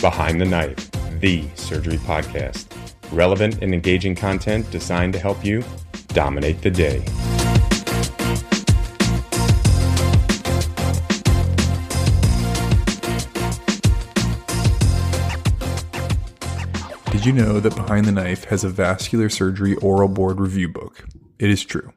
Behind 0.00 0.40
the 0.40 0.46
Knife, 0.46 0.90
the 1.20 1.44
surgery 1.56 1.98
podcast. 1.98 2.66
Relevant 3.12 3.62
and 3.62 3.74
engaging 3.74 4.14
content 4.14 4.70
designed 4.70 5.12
to 5.12 5.18
help 5.18 5.44
you 5.44 5.62
dominate 6.08 6.62
the 6.62 6.70
day. 6.70 7.04
Did 17.12 17.26
you 17.26 17.32
know 17.34 17.60
that 17.60 17.74
Behind 17.76 18.06
the 18.06 18.12
Knife 18.12 18.44
has 18.44 18.64
a 18.64 18.70
vascular 18.70 19.28
surgery 19.28 19.74
oral 19.76 20.08
board 20.08 20.40
review 20.40 20.70
book? 20.70 21.04
It 21.38 21.50
is 21.50 21.62
true. 21.62 21.92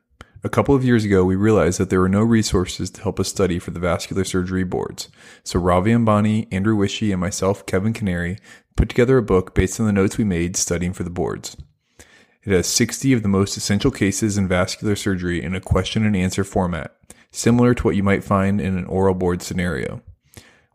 A 0.45 0.49
couple 0.49 0.75
of 0.75 0.83
years 0.83 1.05
ago, 1.05 1.23
we 1.23 1.37
realized 1.37 1.79
that 1.79 1.89
there 1.89 2.01
were 2.01 2.09
no 2.09 2.21
resources 2.21 2.89
to 2.91 3.01
help 3.01 3.17
us 3.17 3.29
study 3.29 3.59
for 3.59 3.71
the 3.71 3.79
vascular 3.79 4.25
surgery 4.25 4.65
boards. 4.65 5.07
So 5.45 5.57
Ravi 5.57 5.91
Ambani, 5.91 6.49
Andrew 6.51 6.75
Wishy, 6.75 7.13
and 7.13 7.21
myself, 7.21 7.65
Kevin 7.65 7.93
Kniery, 7.93 8.39
put 8.75 8.89
together 8.89 9.17
a 9.17 9.23
book 9.23 9.55
based 9.55 9.79
on 9.79 9.85
the 9.85 9.93
notes 9.93 10.17
we 10.17 10.25
made 10.25 10.57
studying 10.57 10.91
for 10.91 11.03
the 11.03 11.09
boards. 11.09 11.55
It 12.43 12.51
has 12.51 12.67
60 12.67 13.13
of 13.13 13.23
the 13.23 13.29
most 13.29 13.55
essential 13.55 13.89
cases 13.89 14.37
in 14.37 14.49
vascular 14.49 14.97
surgery 14.97 15.41
in 15.41 15.55
a 15.55 15.61
question 15.61 16.05
and 16.05 16.13
answer 16.13 16.43
format, 16.43 16.93
similar 17.31 17.73
to 17.75 17.83
what 17.83 17.95
you 17.95 18.03
might 18.03 18.25
find 18.25 18.59
in 18.59 18.77
an 18.77 18.85
oral 18.87 19.15
board 19.15 19.41
scenario. 19.41 20.01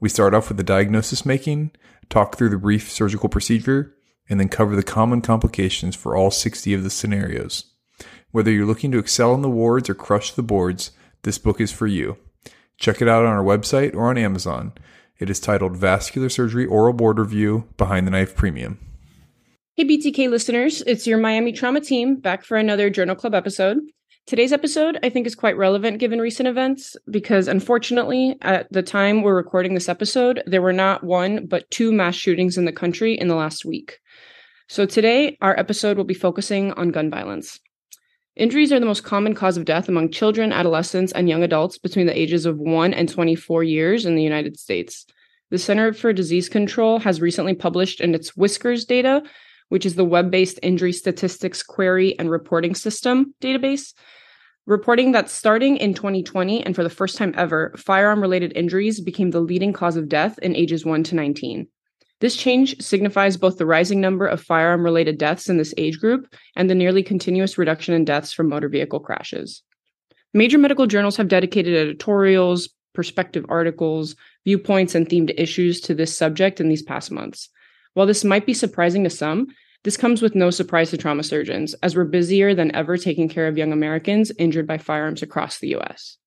We 0.01 0.09
start 0.09 0.33
off 0.33 0.49
with 0.49 0.57
the 0.57 0.63
diagnosis 0.63 1.27
making, 1.27 1.73
talk 2.09 2.37
through 2.37 2.49
the 2.49 2.57
brief 2.57 2.91
surgical 2.91 3.29
procedure, 3.29 3.95
and 4.31 4.41
then 4.41 4.49
cover 4.49 4.75
the 4.75 4.83
common 4.83 5.21
complications 5.21 5.95
for 5.95 6.17
all 6.17 6.31
60 6.31 6.73
of 6.73 6.85
the 6.85 6.91
scenarios. 6.91 7.67
Whether 8.31 8.51
you're 8.51 8.67
looking 8.67 8.93
to 8.93 8.99
excel 8.99 9.35
in 9.35 9.43
the 9.43 9.51
wards 9.51 9.89
or 9.89 9.95
crush 9.95 10.33
the 10.33 10.43
boards, 10.43 10.93
this 11.23 11.39
book 11.39 11.61
is 11.61 11.73
for 11.73 11.87
you. 11.87 12.19
Check 12.77 13.03
it 13.03 13.09
out 13.09 13.25
on 13.25 13.33
our 13.33 13.43
website 13.43 13.95
or 13.95 14.09
on 14.09 14.19
Amazon. 14.19 14.73
It 15.19 15.29
is 15.29 15.41
titled 15.41 15.77
Vascular 15.77 16.29
Surgery 16.29 16.65
Oral 16.65 16.93
Board 16.93 17.19
Review 17.19 17.67
Behind 17.77 18.07
the 18.07 18.11
Knife 18.11 18.37
Premium. 18.37 18.79
Hey, 19.77 19.85
BTK 19.85 20.31
listeners, 20.31 20.83
it's 20.87 21.07
your 21.07 21.19
Miami 21.19 21.53
Trauma 21.53 21.81
team 21.81 22.17
back 22.17 22.45
for 22.45 22.57
another 22.57 22.91
Journal 22.91 23.17
Club 23.17 23.35
episode. 23.35 23.79
Today's 24.27 24.53
episode, 24.53 24.99
I 25.03 25.09
think, 25.09 25.27
is 25.27 25.35
quite 25.35 25.57
relevant 25.57 25.99
given 25.99 26.21
recent 26.21 26.47
events 26.47 26.97
because 27.11 27.49
unfortunately, 27.49 28.37
at 28.43 28.71
the 28.71 28.83
time 28.83 29.23
we're 29.23 29.35
recording 29.35 29.75
this 29.75 29.89
episode, 29.89 30.43
there 30.47 30.61
were 30.61 30.73
not 30.73 31.03
one, 31.03 31.47
but 31.47 31.71
two 31.71 31.93
mass 31.93 32.15
shootings 32.15 32.59
in 32.59 32.65
the 32.65 32.73
country 32.73 33.15
in 33.15 33.29
the 33.29 33.35
last 33.35 33.65
week. 33.65 34.01
So 34.69 34.85
today, 34.85 35.39
our 35.41 35.59
episode 35.59 35.97
will 35.97 36.05
be 36.05 36.13
focusing 36.13 36.73
on 36.73 36.91
gun 36.91 37.09
violence. 37.11 37.59
Injuries 38.39 38.73
are 38.73 38.79
the 38.79 38.87
most 38.87 39.03
common 39.03 39.35
cause 39.35 39.57
of 39.57 39.65
death 39.65 39.89
among 39.89 40.13
children, 40.13 40.53
adolescents, 40.53 41.11
and 41.11 41.29
young 41.29 41.43
adults 41.43 41.77
between 41.77 42.07
the 42.07 42.17
ages 42.17 42.47
of 42.47 42.57
1 42.57 42.95
and 42.95 43.09
24 43.09 43.65
years 43.65 44.07
in 44.07 44.15
the 44.15 44.23
United 44.23 44.57
States. 44.57 45.07
The 45.51 45.59
Center 45.59 45.93
for 45.93 46.13
Disease 46.13 46.49
Control 46.49 47.01
has 47.01 47.21
recently 47.21 47.55
published 47.55 48.01
in 48.01 48.15
its 48.15 48.37
WISQARS 48.37 48.87
data, 48.87 49.25
which 49.71 49.85
is 49.85 49.97
the 49.97 50.05
web 50.05 50.31
based 50.31 50.61
injury 50.63 50.93
statistics 50.93 51.65
query 51.65 52.17
and 52.17 52.31
reporting 52.31 52.77
system 52.77 53.35
database, 53.43 53.93
reporting 54.67 55.11
that 55.13 55.29
starting 55.29 55.77
in 55.77 55.93
2020 55.93 56.65
and 56.65 56.77
for 56.77 56.85
the 56.85 56.91
first 56.91 57.17
time 57.17 57.35
ever, 57.37 57.75
firearm 57.77 58.21
related 58.21 58.53
injuries 58.55 59.01
became 59.01 59.33
the 59.33 59.41
leading 59.41 59.73
cause 59.73 59.97
of 59.97 60.09
death 60.09 60.39
in 60.39 60.55
ages 60.55 60.85
1 60.85 61.03
to 61.03 61.17
19. 61.17 61.67
This 62.21 62.37
change 62.37 62.81
signifies 62.81 63.37
both 63.37 63.59
the 63.59 63.67
rising 63.67 64.01
number 64.01 64.27
of 64.27 64.43
firearm 64.43 64.83
related 64.83 65.19
deaths 65.19 65.49
in 65.49 65.57
this 65.57 65.73
age 65.77 66.01
group 66.01 66.27
and 66.57 66.69
the 66.69 66.75
nearly 66.75 67.03
continuous 67.03 67.57
reduction 67.57 67.95
in 67.95 68.05
deaths 68.05 68.33
from 68.33 68.49
motor 68.49 68.69
vehicle 68.69 69.01
crashes. 69.01 69.63
Major 70.35 70.59
medical 70.59 70.87
journals 70.87 71.17
have 71.17 71.29
dedicated 71.29 71.75
editorials, 71.75 72.69
perspective 72.93 73.47
articles, 73.49 74.17
viewpoints, 74.45 74.95
and 74.95 75.09
themed 75.09 75.33
issues 75.39 75.81
to 75.83 75.95
this 75.95 76.17
subject 76.17 76.61
in 76.61 76.69
these 76.69 76.83
past 76.83 77.13
months. 77.13 77.49
While 77.95 78.07
this 78.07 78.25
might 78.25 78.47
be 78.47 78.55
surprising 78.55 79.05
to 79.05 79.11
some, 79.11 79.47
this 79.85 79.97
comes 79.97 80.21
with 80.21 80.35
no 80.35 80.51
surprise 80.51 80.91
to 80.91 80.97
trauma 80.97 81.23
surgeons, 81.23 81.75
as 81.83 81.95
we're 81.95 82.05
busier 82.05 82.55
than 82.55 82.75
ever 82.75 82.97
taking 82.97 83.29
care 83.29 83.47
of 83.47 83.57
young 83.57 83.73
Americans 83.73 84.33
injured 84.39 84.67
by 84.67 84.79
firearms 84.79 85.23
across 85.23 85.59
the 85.59 85.77
US. 85.77 86.19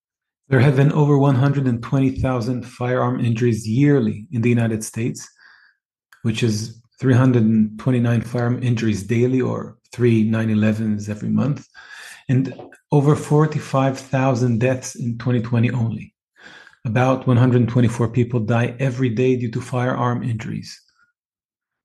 There 0.48 0.62
have 0.62 0.78
been 0.78 0.92
over 0.94 1.18
120,000 1.18 2.66
firearm 2.66 3.20
injuries 3.20 3.68
yearly 3.68 4.28
in 4.32 4.42
the 4.42 4.50
United 4.50 4.84
States, 4.84 5.28
which 6.24 6.44
is 6.44 6.82
329 7.00 8.22
firearm 8.22 8.62
injuries 8.64 9.04
daily 9.04 9.42
or 9.42 9.78
three 9.92 10.24
9-11s 10.30 11.10
every 11.10 11.30
month, 11.30 11.68
and 12.30 12.54
over 12.92 13.16
45,000 13.16 14.60
deaths 14.60 14.96
in 14.96 15.18
2020 15.18 15.72
only. 15.72 16.14
About 16.86 17.28
124 17.28 18.10
people 18.10 18.40
die 18.40 18.76
every 18.80 19.10
day 19.10 19.36
due 19.36 19.52
to 19.52 19.62
firearm 19.62 20.24
injuries. 20.24 20.80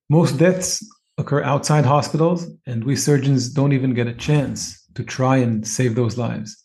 Most 0.08 0.38
deaths 0.38 0.84
occur 1.18 1.42
outside 1.42 1.84
hospitals, 1.84 2.46
and 2.66 2.84
we 2.84 2.94
surgeons 2.94 3.48
don't 3.48 3.72
even 3.72 3.94
get 3.94 4.06
a 4.06 4.14
chance 4.14 4.82
to 4.94 5.02
try 5.02 5.36
and 5.36 5.66
save 5.66 5.94
those 5.94 6.16
lives. 6.16 6.64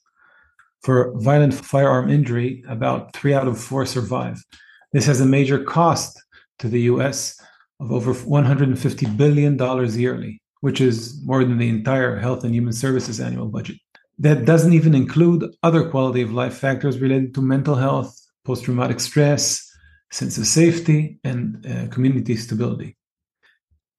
For 0.83 1.13
violent 1.17 1.53
firearm 1.53 2.09
injury, 2.09 2.63
about 2.67 3.13
three 3.13 3.33
out 3.33 3.47
of 3.47 3.59
four 3.59 3.85
survive. 3.85 4.43
This 4.93 5.05
has 5.05 5.21
a 5.21 5.25
major 5.25 5.63
cost 5.63 6.21
to 6.59 6.67
the 6.67 6.81
US 6.81 7.41
of 7.81 7.92
over 7.92 8.14
$150 8.14 9.18
billion 9.18 9.58
yearly, 10.00 10.40
which 10.62 10.80
is 10.80 11.19
more 11.25 11.44
than 11.44 11.58
the 11.58 11.68
entire 11.68 12.18
Health 12.19 12.44
and 12.44 12.53
Human 12.53 12.74
Services 12.74 13.19
annual 13.19 13.47
budget. 13.47 13.78
That 14.19 14.46
doesn't 14.46 14.74
even 14.74 14.94
include 14.94 15.56
other 15.64 15.90
quality 15.90 16.22
of 16.22 16.31
life 16.31 16.53
factors 16.53 17.00
related 17.00 17.34
to 17.34 17.42
mental 17.42 17.75
health, 17.75 18.16
post 18.46 18.66
traumatic 18.66 19.00
stress, 19.00 19.68
sense 20.12 20.38
of 20.38 20.46
safety, 20.46 21.18
and 21.24 21.66
uh, 21.66 21.88
community 21.88 22.36
stability. 22.36 22.96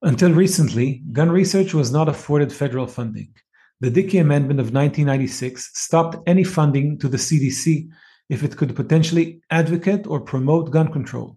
Until 0.02 0.32
recently, 0.32 1.02
gun 1.12 1.30
research 1.30 1.74
was 1.74 1.90
not 1.90 2.08
afforded 2.08 2.52
federal 2.52 2.86
funding. 2.86 3.34
The 3.80 3.90
Dickey 3.90 4.18
Amendment 4.18 4.60
of 4.60 4.66
1996 4.66 5.70
stopped 5.74 6.16
any 6.28 6.44
funding 6.44 6.98
to 6.98 7.08
the 7.08 7.16
CDC 7.16 7.88
if 8.28 8.44
it 8.44 8.56
could 8.56 8.76
potentially 8.76 9.40
advocate 9.50 10.06
or 10.06 10.20
promote 10.20 10.70
gun 10.70 10.92
control 10.92 11.36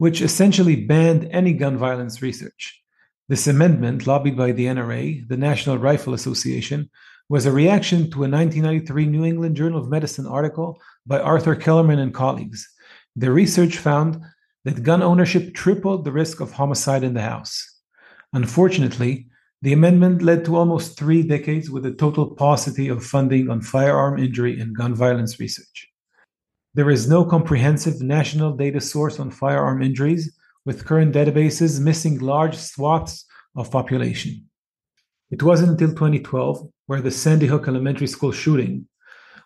which 0.00 0.22
essentially 0.22 0.76
banned 0.76 1.28
any 1.30 1.52
gun 1.52 1.76
violence 1.76 2.22
research. 2.22 2.82
This 3.28 3.46
amendment, 3.46 4.06
lobbied 4.06 4.34
by 4.34 4.52
the 4.52 4.64
NRA, 4.64 5.28
the 5.28 5.36
National 5.36 5.76
Rifle 5.76 6.14
Association, 6.14 6.88
was 7.28 7.44
a 7.44 7.52
reaction 7.52 8.10
to 8.12 8.24
a 8.24 8.30
1993 8.30 9.04
New 9.04 9.26
England 9.26 9.56
Journal 9.56 9.78
of 9.78 9.90
Medicine 9.90 10.26
article 10.26 10.80
by 11.06 11.20
Arthur 11.20 11.54
Kellermann 11.54 11.98
and 11.98 12.14
colleagues. 12.14 12.66
The 13.14 13.30
research 13.30 13.76
found 13.76 14.22
that 14.64 14.82
gun 14.82 15.02
ownership 15.02 15.52
tripled 15.52 16.06
the 16.06 16.12
risk 16.12 16.40
of 16.40 16.52
homicide 16.52 17.04
in 17.04 17.12
the 17.12 17.20
house. 17.20 17.62
Unfortunately, 18.32 19.26
the 19.60 19.74
amendment 19.74 20.22
led 20.22 20.46
to 20.46 20.56
almost 20.56 20.98
three 20.98 21.22
decades 21.22 21.68
with 21.68 21.84
a 21.84 21.92
total 21.92 22.30
paucity 22.30 22.88
of 22.88 23.04
funding 23.04 23.50
on 23.50 23.60
firearm 23.60 24.18
injury 24.18 24.58
and 24.58 24.74
gun 24.74 24.94
violence 24.94 25.38
research. 25.38 25.89
There 26.72 26.90
is 26.90 27.08
no 27.08 27.24
comprehensive 27.24 28.00
national 28.00 28.52
data 28.56 28.80
source 28.80 29.18
on 29.18 29.32
firearm 29.32 29.82
injuries, 29.82 30.32
with 30.64 30.84
current 30.84 31.12
databases 31.12 31.80
missing 31.80 32.20
large 32.20 32.56
swaths 32.56 33.24
of 33.56 33.72
population. 33.72 34.46
It 35.32 35.42
wasn't 35.42 35.70
until 35.70 35.88
2012, 35.88 36.68
where 36.86 37.00
the 37.00 37.10
Sandy 37.10 37.46
Hook 37.46 37.66
Elementary 37.66 38.06
School 38.06 38.30
shooting, 38.30 38.86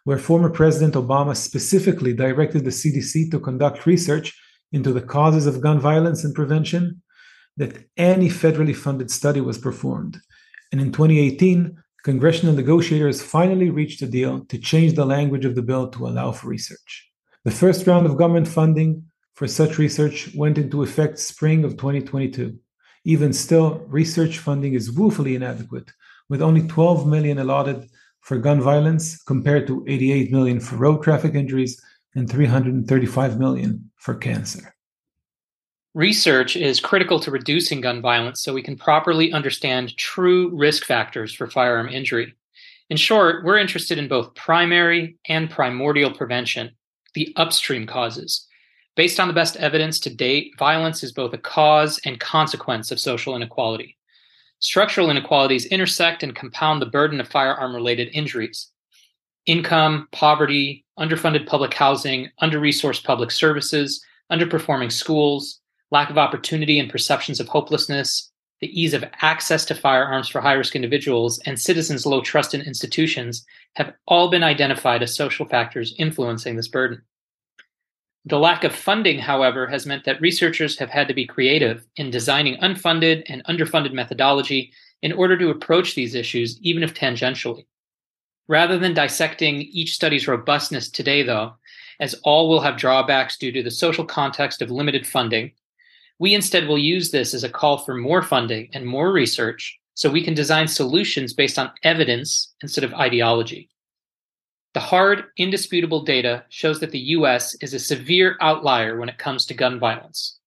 where 0.05 0.19
former 0.19 0.51
President 0.51 0.95
Obama 0.95 1.35
specifically 1.35 2.13
directed 2.13 2.63
the 2.63 2.71
CDC 2.71 3.31
to 3.31 3.41
conduct 3.41 3.87
research 3.87 4.39
into 4.73 4.93
the 4.93 5.01
causes 5.01 5.47
of 5.47 5.63
gun 5.63 5.81
violence 5.81 6.25
and 6.25 6.35
prevention, 6.35 7.01
that 7.57 7.87
any 7.97 8.29
federally 8.29 8.77
funded 8.77 9.11
study 9.11 9.41
was 9.41 9.57
performed. 9.57 10.19
And 10.73 10.81
in 10.81 10.93
2018, 10.93 11.75
congressional 12.03 12.55
negotiators 12.55 13.23
finally 13.23 13.71
reached 13.71 14.03
a 14.03 14.07
deal 14.07 14.45
to 14.45 14.59
change 14.59 14.93
the 14.93 15.07
language 15.07 15.47
of 15.47 15.55
the 15.55 15.63
bill 15.63 15.89
to 15.89 16.07
allow 16.07 16.31
for 16.33 16.49
research. 16.49 17.13
The 17.45 17.51
first 17.51 17.87
round 17.87 18.07
of 18.07 18.17
government 18.17 18.49
funding 18.49 19.05
for 19.35 19.47
such 19.47 19.77
research 19.77 20.35
went 20.35 20.57
into 20.57 20.83
effect 20.83 21.19
spring 21.19 21.63
of 21.65 21.73
2022. 21.73 22.59
Even 23.05 23.35
still, 23.35 23.85
research 23.87 24.39
funding 24.39 24.73
is 24.73 24.91
woefully 24.91 25.35
inadequate, 25.35 25.91
with 26.31 26.41
only 26.41 26.67
12 26.67 27.07
million 27.07 27.39
allotted 27.39 27.87
for 28.23 28.39
gun 28.39 28.63
violence 28.63 29.23
compared 29.23 29.67
to 29.67 29.85
88 29.87 30.33
million 30.33 30.59
for 30.59 30.77
road 30.77 31.03
traffic 31.03 31.35
injuries 31.35 31.79
and 32.15 32.31
335 32.31 33.39
million 33.39 33.91
for 33.97 34.15
cancer. 34.15 34.75
Research 35.93 36.57
is 36.57 36.81
critical 36.81 37.21
to 37.21 37.31
reducing 37.31 37.83
gun 37.83 38.01
violence 38.01 38.41
so 38.41 38.55
we 38.55 38.63
can 38.63 38.77
properly 38.77 39.33
understand 39.33 39.95
true 39.99 40.51
risk 40.57 40.87
factors 40.87 41.35
for 41.35 41.51
firearm 41.51 41.89
injury. 41.91 42.35
In 42.89 42.97
short, 42.97 43.45
we're 43.45 43.59
interested 43.59 43.99
in 43.99 44.09
both 44.09 44.35
primary 44.35 45.19
and 45.29 45.51
primordial 45.51 46.11
prevention, 46.11 46.71
the 47.15 47.33
upstream 47.37 47.87
causes. 47.87 48.47
Based 48.97 49.19
on 49.19 49.27
the 49.27 49.35
best 49.35 49.57
evidence 49.57 49.99
to 50.01 50.15
date, 50.15 50.53
violence 50.59 51.03
is 51.03 51.13
both 51.13 51.33
a 51.33 51.39
cause 51.39 51.99
and 52.05 52.21
consequence 52.21 52.91
of 52.91 53.01
social 53.01 53.35
inequality. 53.35 53.97
Structural 54.61 55.11
inequalities 55.11 55.67
intersect 55.67 56.23
and 56.23 56.35
compound 56.35 56.81
the 56.81 56.87
burden 56.87 57.21
of 57.21 57.29
firearm 57.29 57.75
related 57.75 58.09
injuries. 58.13 58.71
Income, 59.47 60.09
poverty, 60.13 60.85
underfunded 60.99 61.47
public 61.47 61.75
housing, 61.75 62.31
under 62.39 62.61
resourced 62.61 63.05
public 63.05 63.31
services, 63.31 64.03
underperforming 64.31 64.93
schools, 64.93 65.61
lack 65.91 66.09
of 66.09 66.17
opportunity 66.17 66.79
and 66.79 66.91
perceptions 66.91 67.41
of 67.41 67.49
hopelessness, 67.49 68.31
the 68.65 68.81
ease 68.81 68.95
of 68.95 69.05
access 69.21 69.67
to 69.67 69.75
firearms 69.75 70.27
for 70.27 70.41
high 70.41 70.55
risk 70.55 70.75
individuals, 70.75 71.39
and 71.41 71.61
citizens' 71.61 72.07
low 72.07 72.23
trust 72.23 72.55
in 72.55 72.63
institutions 72.63 73.45
have 73.75 73.93
all 74.07 74.31
been 74.31 74.43
identified 74.43 75.03
as 75.03 75.15
social 75.15 75.45
factors 75.45 75.95
influencing 75.99 76.57
this 76.57 76.67
burden. 76.67 77.03
The 78.25 78.39
lack 78.39 78.65
of 78.65 78.75
funding, 78.75 79.19
however, 79.19 79.67
has 79.67 79.85
meant 79.85 80.05
that 80.05 80.23
researchers 80.23 80.79
have 80.79 80.89
had 80.89 81.09
to 81.09 81.15
be 81.15 81.27
creative 81.27 81.85
in 81.97 82.11
designing 82.11 82.57
unfunded 82.57 83.25
and 83.29 83.45
underfunded 83.45 83.93
methodology 83.93 84.73
in 85.03 85.13
order 85.13 85.37
to 85.37 85.51
approach 85.51 85.95
these 85.95 86.15
issues, 86.15 86.59
even 86.63 86.83
if 86.83 86.95
tangentially. 86.95 87.67
Rather 88.49 88.79
than 88.79 88.95
dissecting 88.95 89.61
each 89.61 89.93
study's 89.93 90.27
robustness 90.27 90.89
today, 90.89 91.23
though, 91.23 91.53
as 92.01 92.15
all 92.25 92.49
will 92.49 92.63
have 92.63 92.79
drawbacks 92.79 93.37
due 93.37 93.53
to 93.53 93.63
the 93.63 93.71
social 93.71 94.07
context 94.07 94.63
of 94.63 94.71
limited 94.71 95.07
funding, 95.07 95.53
we 96.19 96.35
instead 96.35 96.67
will 96.67 96.79
use 96.79 97.11
this 97.11 97.35
as 97.35 97.45
a 97.45 97.49
call 97.49 97.79
for 97.79 97.95
more 97.95 98.23
funding 98.23 98.69
and 98.73 98.87
more 98.87 99.13
research 99.13 99.79
so 99.95 100.11
we 100.11 100.25
can 100.25 100.35
design 100.35 100.69
solutions 100.69 101.33
based 101.33 101.59
on 101.59 101.73
evidence 101.83 102.55
instead 102.63 102.85
of 102.85 102.95
ideology. 102.95 103.69
The 104.75 104.81
hard, 104.81 105.27
indisputable 105.37 106.03
data 106.03 106.45
shows 106.49 106.81
that 106.81 106.91
the 106.91 106.99
US 106.99 107.55
is 107.57 107.75
a 107.75 107.79
severe 107.79 108.37
outlier 108.41 108.99
when 108.99 109.09
it 109.09 109.19
comes 109.19 109.47
to 109.47 109.55
gun 109.55 109.79
violence. 109.79 110.39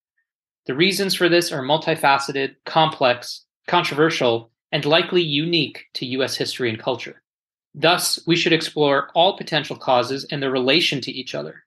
The 0.65 0.75
reasons 0.75 1.15
for 1.15 1.29
this 1.29 1.51
are 1.53 1.61
multifaceted, 1.61 2.55
complex, 2.65 3.45
controversial, 3.67 4.51
and 4.73 4.83
likely 4.83 5.21
unique 5.21 5.85
to 5.93 6.05
US 6.05 6.35
history 6.35 6.69
and 6.69 6.77
culture. 6.77 7.21
Thus, 7.73 8.19
we 8.27 8.35
should 8.35 8.53
explore 8.53 9.09
all 9.15 9.37
potential 9.37 9.77
causes 9.77 10.25
and 10.25 10.43
their 10.43 10.51
relation 10.51 10.99
to 11.01 11.11
each 11.11 11.33
other. 11.33 11.63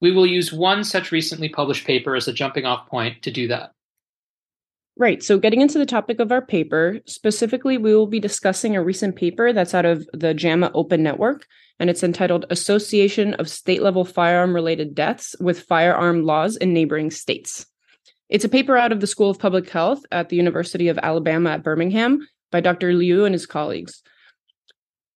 We 0.00 0.12
will 0.12 0.26
use 0.26 0.52
one 0.52 0.84
such 0.84 1.12
recently 1.12 1.48
published 1.48 1.86
paper 1.86 2.14
as 2.14 2.28
a 2.28 2.32
jumping 2.32 2.66
off 2.66 2.86
point 2.88 3.22
to 3.22 3.30
do 3.30 3.48
that. 3.48 3.72
Right. 4.98 5.22
So, 5.22 5.38
getting 5.38 5.60
into 5.60 5.78
the 5.78 5.84
topic 5.84 6.20
of 6.20 6.32
our 6.32 6.40
paper, 6.40 7.00
specifically, 7.04 7.76
we 7.76 7.94
will 7.94 8.06
be 8.06 8.20
discussing 8.20 8.74
a 8.74 8.82
recent 8.82 9.14
paper 9.14 9.52
that's 9.52 9.74
out 9.74 9.84
of 9.84 10.08
the 10.14 10.32
JAMA 10.32 10.70
Open 10.74 11.02
Network, 11.02 11.46
and 11.78 11.90
it's 11.90 12.02
entitled 12.02 12.46
Association 12.48 13.34
of 13.34 13.50
State 13.50 13.82
Level 13.82 14.06
Firearm 14.06 14.54
Related 14.54 14.94
Deaths 14.94 15.36
with 15.38 15.64
Firearm 15.64 16.24
Laws 16.24 16.56
in 16.56 16.72
Neighboring 16.72 17.10
States. 17.10 17.66
It's 18.30 18.44
a 18.44 18.48
paper 18.48 18.78
out 18.78 18.90
of 18.90 19.00
the 19.00 19.06
School 19.06 19.28
of 19.28 19.38
Public 19.38 19.68
Health 19.68 20.00
at 20.10 20.30
the 20.30 20.36
University 20.36 20.88
of 20.88 20.98
Alabama 20.98 21.50
at 21.50 21.62
Birmingham 21.62 22.26
by 22.50 22.60
Dr. 22.60 22.94
Liu 22.94 23.26
and 23.26 23.34
his 23.34 23.44
colleagues. 23.46 24.02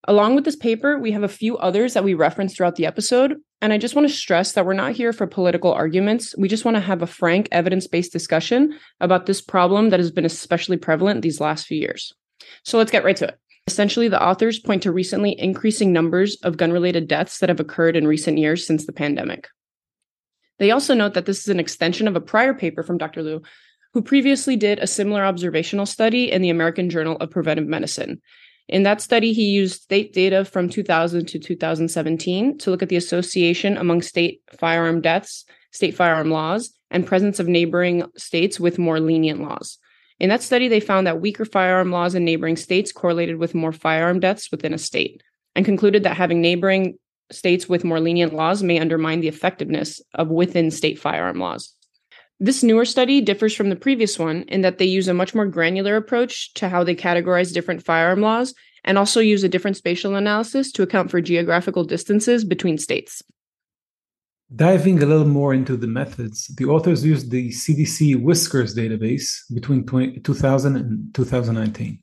Along 0.06 0.34
with 0.34 0.44
this 0.44 0.56
paper, 0.56 0.98
we 0.98 1.12
have 1.12 1.22
a 1.22 1.28
few 1.28 1.56
others 1.56 1.94
that 1.94 2.04
we 2.04 2.14
reference 2.14 2.54
throughout 2.54 2.76
the 2.76 2.86
episode. 2.86 3.36
And 3.62 3.72
I 3.72 3.78
just 3.78 3.94
want 3.94 4.08
to 4.08 4.14
stress 4.14 4.52
that 4.52 4.64
we're 4.64 4.72
not 4.72 4.92
here 4.92 5.12
for 5.12 5.26
political 5.26 5.72
arguments. 5.72 6.34
We 6.38 6.48
just 6.48 6.64
want 6.64 6.76
to 6.76 6.80
have 6.80 7.02
a 7.02 7.06
frank, 7.06 7.48
evidence 7.52 7.86
based 7.86 8.12
discussion 8.12 8.78
about 9.00 9.26
this 9.26 9.42
problem 9.42 9.90
that 9.90 10.00
has 10.00 10.10
been 10.10 10.24
especially 10.24 10.78
prevalent 10.78 11.22
these 11.22 11.40
last 11.40 11.66
few 11.66 11.78
years. 11.78 12.14
So 12.64 12.78
let's 12.78 12.90
get 12.90 13.04
right 13.04 13.16
to 13.16 13.28
it. 13.28 13.38
Essentially, 13.66 14.08
the 14.08 14.22
authors 14.22 14.58
point 14.58 14.82
to 14.82 14.92
recently 14.92 15.38
increasing 15.38 15.92
numbers 15.92 16.36
of 16.42 16.56
gun 16.56 16.72
related 16.72 17.06
deaths 17.06 17.38
that 17.38 17.50
have 17.50 17.60
occurred 17.60 17.96
in 17.96 18.06
recent 18.06 18.38
years 18.38 18.66
since 18.66 18.86
the 18.86 18.92
pandemic. 18.92 19.48
They 20.58 20.70
also 20.70 20.94
note 20.94 21.14
that 21.14 21.26
this 21.26 21.40
is 21.40 21.48
an 21.48 21.60
extension 21.60 22.08
of 22.08 22.16
a 22.16 22.20
prior 22.20 22.54
paper 22.54 22.82
from 22.82 22.98
Dr. 22.98 23.22
Liu, 23.22 23.42
who 23.92 24.02
previously 24.02 24.56
did 24.56 24.78
a 24.78 24.86
similar 24.86 25.24
observational 25.24 25.86
study 25.86 26.30
in 26.32 26.42
the 26.42 26.50
American 26.50 26.90
Journal 26.90 27.16
of 27.16 27.30
Preventive 27.30 27.66
Medicine. 27.66 28.20
In 28.70 28.84
that 28.84 29.00
study, 29.00 29.32
he 29.32 29.50
used 29.50 29.82
state 29.82 30.12
data 30.12 30.44
from 30.44 30.68
2000 30.68 31.26
to 31.26 31.40
2017 31.40 32.58
to 32.58 32.70
look 32.70 32.84
at 32.84 32.88
the 32.88 32.94
association 32.94 33.76
among 33.76 34.00
state 34.00 34.42
firearm 34.60 35.00
deaths, 35.00 35.44
state 35.72 35.96
firearm 35.96 36.30
laws, 36.30 36.70
and 36.88 37.04
presence 37.04 37.40
of 37.40 37.48
neighboring 37.48 38.04
states 38.16 38.60
with 38.60 38.78
more 38.78 39.00
lenient 39.00 39.42
laws. 39.42 39.78
In 40.20 40.28
that 40.28 40.42
study, 40.42 40.68
they 40.68 40.78
found 40.78 41.08
that 41.08 41.20
weaker 41.20 41.44
firearm 41.44 41.90
laws 41.90 42.14
in 42.14 42.24
neighboring 42.24 42.56
states 42.56 42.92
correlated 42.92 43.38
with 43.38 43.56
more 43.56 43.72
firearm 43.72 44.20
deaths 44.20 44.52
within 44.52 44.72
a 44.72 44.78
state, 44.78 45.20
and 45.56 45.64
concluded 45.64 46.04
that 46.04 46.16
having 46.16 46.40
neighboring 46.40 46.96
states 47.32 47.68
with 47.68 47.82
more 47.82 47.98
lenient 47.98 48.34
laws 48.34 48.62
may 48.62 48.78
undermine 48.78 49.20
the 49.20 49.28
effectiveness 49.28 50.00
of 50.14 50.28
within 50.28 50.70
state 50.70 50.98
firearm 50.98 51.40
laws. 51.40 51.74
This 52.42 52.62
newer 52.62 52.86
study 52.86 53.20
differs 53.20 53.54
from 53.54 53.68
the 53.68 53.76
previous 53.76 54.18
one 54.18 54.44
in 54.48 54.62
that 54.62 54.78
they 54.78 54.86
use 54.86 55.08
a 55.08 55.14
much 55.14 55.34
more 55.34 55.44
granular 55.44 55.96
approach 55.96 56.54
to 56.54 56.70
how 56.70 56.82
they 56.82 56.96
categorize 56.96 57.52
different 57.52 57.84
firearm 57.84 58.22
laws 58.22 58.54
and 58.82 58.96
also 58.96 59.20
use 59.20 59.44
a 59.44 59.48
different 59.48 59.76
spatial 59.76 60.14
analysis 60.14 60.72
to 60.72 60.82
account 60.82 61.10
for 61.10 61.20
geographical 61.20 61.84
distances 61.84 62.42
between 62.42 62.78
states. 62.78 63.22
Diving 64.56 65.02
a 65.02 65.06
little 65.06 65.26
more 65.26 65.52
into 65.52 65.76
the 65.76 65.86
methods, 65.86 66.46
the 66.56 66.64
authors 66.64 67.04
used 67.04 67.30
the 67.30 67.50
CDC 67.50 68.16
WISQARS 68.16 68.74
database 68.74 69.42
between 69.54 69.84
20, 69.84 70.20
2000 70.20 70.76
and 70.76 71.14
2019. 71.14 72.02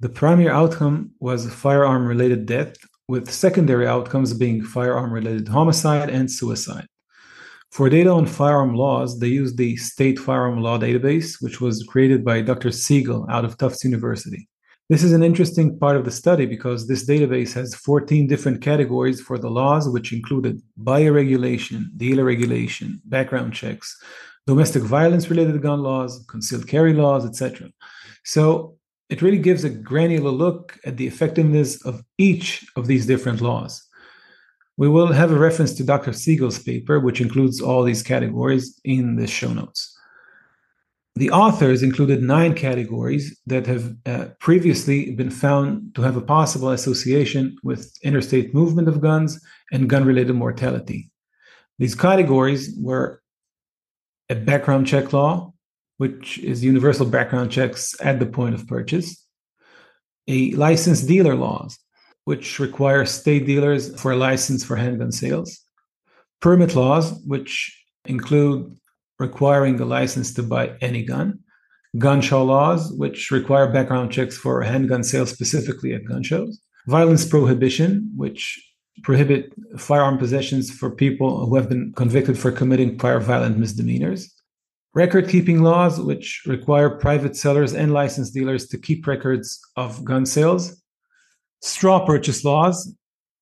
The 0.00 0.08
primary 0.10 0.50
outcome 0.50 1.12
was 1.18 1.52
firearm 1.52 2.06
related 2.06 2.44
death, 2.44 2.76
with 3.08 3.30
secondary 3.30 3.88
outcomes 3.88 4.34
being 4.34 4.62
firearm 4.62 5.12
related 5.12 5.48
homicide 5.48 6.10
and 6.10 6.30
suicide. 6.30 6.86
For 7.70 7.88
data 7.88 8.10
on 8.10 8.26
firearm 8.26 8.74
laws, 8.74 9.20
they 9.20 9.28
used 9.28 9.56
the 9.56 9.76
State 9.76 10.18
Firearm 10.18 10.60
Law 10.60 10.76
Database, 10.76 11.40
which 11.40 11.60
was 11.60 11.84
created 11.84 12.24
by 12.24 12.42
Dr. 12.42 12.72
Siegel 12.72 13.26
out 13.30 13.44
of 13.44 13.56
Tufts 13.56 13.84
University. 13.84 14.48
This 14.88 15.04
is 15.04 15.12
an 15.12 15.22
interesting 15.22 15.78
part 15.78 15.96
of 15.96 16.04
the 16.04 16.10
study 16.10 16.46
because 16.46 16.88
this 16.88 17.08
database 17.08 17.54
has 17.54 17.76
14 17.76 18.26
different 18.26 18.60
categories 18.60 19.20
for 19.20 19.38
the 19.38 19.48
laws, 19.48 19.88
which 19.88 20.12
included 20.12 20.60
buyer 20.78 21.12
regulation, 21.12 21.92
dealer 21.96 22.24
regulation, 22.24 23.00
background 23.04 23.54
checks, 23.54 23.96
domestic 24.48 24.82
violence 24.82 25.30
related 25.30 25.62
gun 25.62 25.80
laws, 25.80 26.24
concealed 26.28 26.66
carry 26.66 26.92
laws, 26.92 27.24
etc. 27.24 27.70
So 28.24 28.78
it 29.10 29.22
really 29.22 29.38
gives 29.38 29.62
a 29.62 29.70
granular 29.70 30.32
look 30.32 30.76
at 30.84 30.96
the 30.96 31.06
effectiveness 31.06 31.80
of 31.86 32.02
each 32.18 32.66
of 32.74 32.88
these 32.88 33.06
different 33.06 33.40
laws. 33.40 33.80
We 34.80 34.88
will 34.88 35.12
have 35.12 35.30
a 35.30 35.38
reference 35.38 35.74
to 35.74 35.84
Dr. 35.84 36.14
Siegel's 36.14 36.58
paper, 36.58 36.98
which 36.98 37.20
includes 37.20 37.60
all 37.60 37.82
these 37.82 38.02
categories 38.02 38.80
in 38.82 39.16
the 39.16 39.26
show 39.26 39.52
notes. 39.52 39.94
The 41.16 41.30
authors 41.30 41.82
included 41.82 42.22
nine 42.22 42.54
categories 42.54 43.38
that 43.44 43.66
have 43.66 43.94
uh, 44.06 44.28
previously 44.38 45.14
been 45.14 45.28
found 45.28 45.94
to 45.96 46.00
have 46.00 46.16
a 46.16 46.22
possible 46.22 46.70
association 46.70 47.58
with 47.62 47.92
interstate 48.02 48.54
movement 48.54 48.88
of 48.88 49.02
guns 49.02 49.38
and 49.70 49.90
gun 49.90 50.06
related 50.06 50.32
mortality. 50.32 51.10
These 51.78 51.94
categories 51.94 52.74
were 52.78 53.20
a 54.30 54.34
background 54.34 54.86
check 54.86 55.12
law, 55.12 55.52
which 55.98 56.38
is 56.38 56.64
universal 56.64 57.04
background 57.04 57.52
checks 57.52 57.94
at 58.00 58.18
the 58.18 58.24
point 58.24 58.54
of 58.54 58.66
purchase, 58.66 59.26
a 60.26 60.52
licensed 60.52 61.06
dealer 61.06 61.34
laws, 61.34 61.78
which 62.24 62.58
require 62.58 63.04
state 63.04 63.46
dealers 63.46 63.98
for 64.00 64.12
a 64.12 64.16
license 64.16 64.64
for 64.64 64.76
handgun 64.76 65.12
sales, 65.12 65.60
permit 66.40 66.74
laws, 66.74 67.20
which 67.26 67.76
include 68.04 68.76
requiring 69.18 69.80
a 69.80 69.84
license 69.84 70.32
to 70.34 70.42
buy 70.42 70.72
any 70.80 71.02
gun, 71.04 71.38
gun 71.98 72.20
show 72.20 72.44
laws, 72.44 72.92
which 72.92 73.30
require 73.30 73.70
background 73.70 74.12
checks 74.12 74.36
for 74.36 74.62
handgun 74.62 75.02
sales 75.02 75.30
specifically 75.30 75.92
at 75.92 76.04
gun 76.04 76.22
shows, 76.22 76.60
violence 76.86 77.26
prohibition, 77.26 78.10
which 78.16 78.58
prohibit 79.02 79.52
firearm 79.78 80.18
possessions 80.18 80.70
for 80.70 80.90
people 80.90 81.46
who 81.46 81.56
have 81.56 81.68
been 81.68 81.92
convicted 81.94 82.38
for 82.38 82.52
committing 82.52 82.98
prior 82.98 83.20
violent 83.20 83.58
misdemeanors. 83.58 84.34
Record 84.92 85.28
keeping 85.28 85.62
laws, 85.62 86.00
which 86.00 86.42
require 86.46 86.90
private 86.90 87.36
sellers 87.36 87.74
and 87.74 87.92
licensed 87.92 88.34
dealers 88.34 88.66
to 88.68 88.78
keep 88.78 89.06
records 89.06 89.60
of 89.76 90.04
gun 90.04 90.26
sales 90.26 90.79
straw 91.60 92.04
purchase 92.04 92.44
laws, 92.44 92.94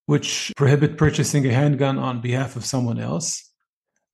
which 0.07 0.53
prohibit 0.57 0.97
purchasing 0.97 1.47
a 1.47 1.53
handgun 1.53 1.99
on 1.99 2.21
behalf 2.21 2.57
of 2.57 2.65
someone 2.65 2.99
else, 2.99 3.51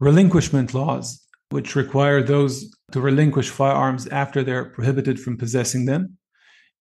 relinquishment 0.00 0.74
laws, 0.74 1.24
which 1.50 1.76
require 1.76 2.22
those 2.22 2.74
to 2.92 3.00
relinquish 3.00 3.50
firearms 3.50 4.06
after 4.08 4.42
they're 4.42 4.64
prohibited 4.64 5.20
from 5.20 5.36
possessing 5.36 5.86
them, 5.86 6.18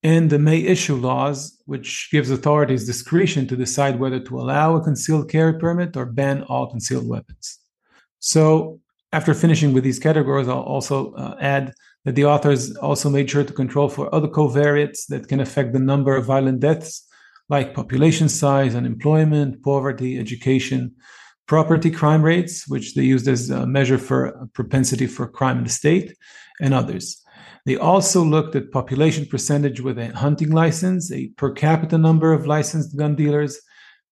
and 0.01 0.30
the 0.30 0.39
may 0.39 0.58
issue 0.58 0.96
laws, 0.96 1.58
which 1.65 2.10
gives 2.12 2.30
authorities 2.30 2.86
discretion 2.86 3.48
to 3.48 3.56
decide 3.56 4.00
whether 4.00 4.20
to 4.20 4.39
allow 4.39 4.75
a 4.75 4.84
concealed 4.84 5.30
carry 5.30 5.58
permit 5.58 5.96
or 5.96 6.06
ban 6.06 6.44
all 6.44 6.70
concealed 6.70 7.08
weapons. 7.08 7.60
So, 8.20 8.80
after 9.13 9.34
finishing 9.34 9.74
with 9.74 9.84
these 9.84 10.00
categories, 10.00 10.48
I'll 10.48 10.60
also 10.62 11.13
uh, 11.13 11.36
add 11.39 11.74
that 12.03 12.15
the 12.15 12.25
authors 12.25 12.75
also 12.77 13.10
made 13.10 13.30
sure 13.30 13.44
to 13.44 13.53
control 13.53 13.88
for 13.88 14.13
other 14.13 14.27
covariates 14.27 15.06
that 15.08 15.27
can 15.27 15.39
affect 15.39 15.72
the 15.72 15.80
number 15.80 16.15
of 16.15 16.25
violent 16.25 16.60
deaths, 16.60 17.08
like 17.50 17.74
population 17.74 18.30
size, 18.30 18.76
unemployment, 18.76 19.62
poverty, 19.64 20.18
education, 20.18 20.96
property 21.48 21.92
crime 21.92 22.24
rates, 22.24 22.68
which 22.68 22.96
they 22.96 23.04
used 23.04 23.28
as 23.28 23.50
a 23.50 23.68
measure 23.68 23.98
for 23.98 24.48
propensity 24.54 25.08
for 25.08 25.28
crime 25.28 25.58
in 25.58 25.64
the 25.66 25.70
state, 25.70 26.16
and 26.62 26.74
others. 26.74 27.22
They 27.66 27.78
also 27.78 28.24
looked 28.24 28.56
at 28.56 28.72
population 28.72 29.26
percentage 29.26 29.80
with 29.80 29.98
a 29.98 30.12
hunting 30.16 30.52
license, 30.52 31.12
a 31.12 31.30
per 31.38 31.52
capita 31.52 31.98
number 31.98 32.34
of 32.34 32.46
licensed 32.46 32.98
gun 32.98 33.16
dealers, 33.16 33.60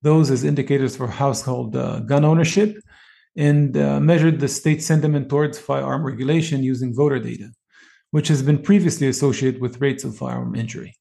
those 0.02 0.32
as 0.32 0.44
indicators 0.44 0.96
for 0.96 1.08
household 1.08 1.76
uh, 1.76 2.00
gun 2.00 2.26
ownership, 2.26 2.78
and 3.36 3.78
uh, 3.78 4.00
measured 4.00 4.40
the 4.40 4.48
state 4.48 4.82
sentiment 4.82 5.30
towards 5.30 5.60
firearm 5.60 6.06
regulation 6.06 6.64
using 6.64 6.94
voter 6.94 7.20
data, 7.20 7.50
which 8.12 8.28
has 8.28 8.42
been 8.42 8.62
previously 8.62 9.08
associated 9.08 9.62
with 9.62 9.82
rates 9.82 10.04
of 10.04 10.16
firearm 10.16 10.56
injury. 10.56 10.96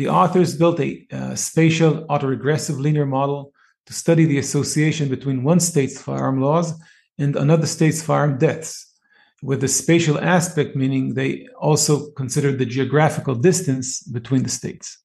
The 0.00 0.08
authors 0.08 0.56
built 0.56 0.80
a 0.80 1.06
uh, 1.12 1.34
spatial 1.34 2.06
autoregressive 2.06 2.80
linear 2.80 3.04
model 3.04 3.52
to 3.84 3.92
study 3.92 4.24
the 4.24 4.38
association 4.38 5.10
between 5.10 5.44
one 5.44 5.60
state's 5.60 6.00
firearm 6.00 6.40
laws 6.40 6.72
and 7.18 7.36
another 7.36 7.66
state's 7.66 8.00
firearm 8.00 8.38
deaths 8.38 8.94
with 9.42 9.60
the 9.60 9.68
spatial 9.68 10.18
aspect, 10.18 10.74
meaning 10.74 11.12
they 11.12 11.46
also 11.60 12.12
considered 12.12 12.58
the 12.58 12.64
geographical 12.64 13.34
distance 13.34 14.02
between 14.04 14.42
the 14.42 14.48
states. 14.48 14.96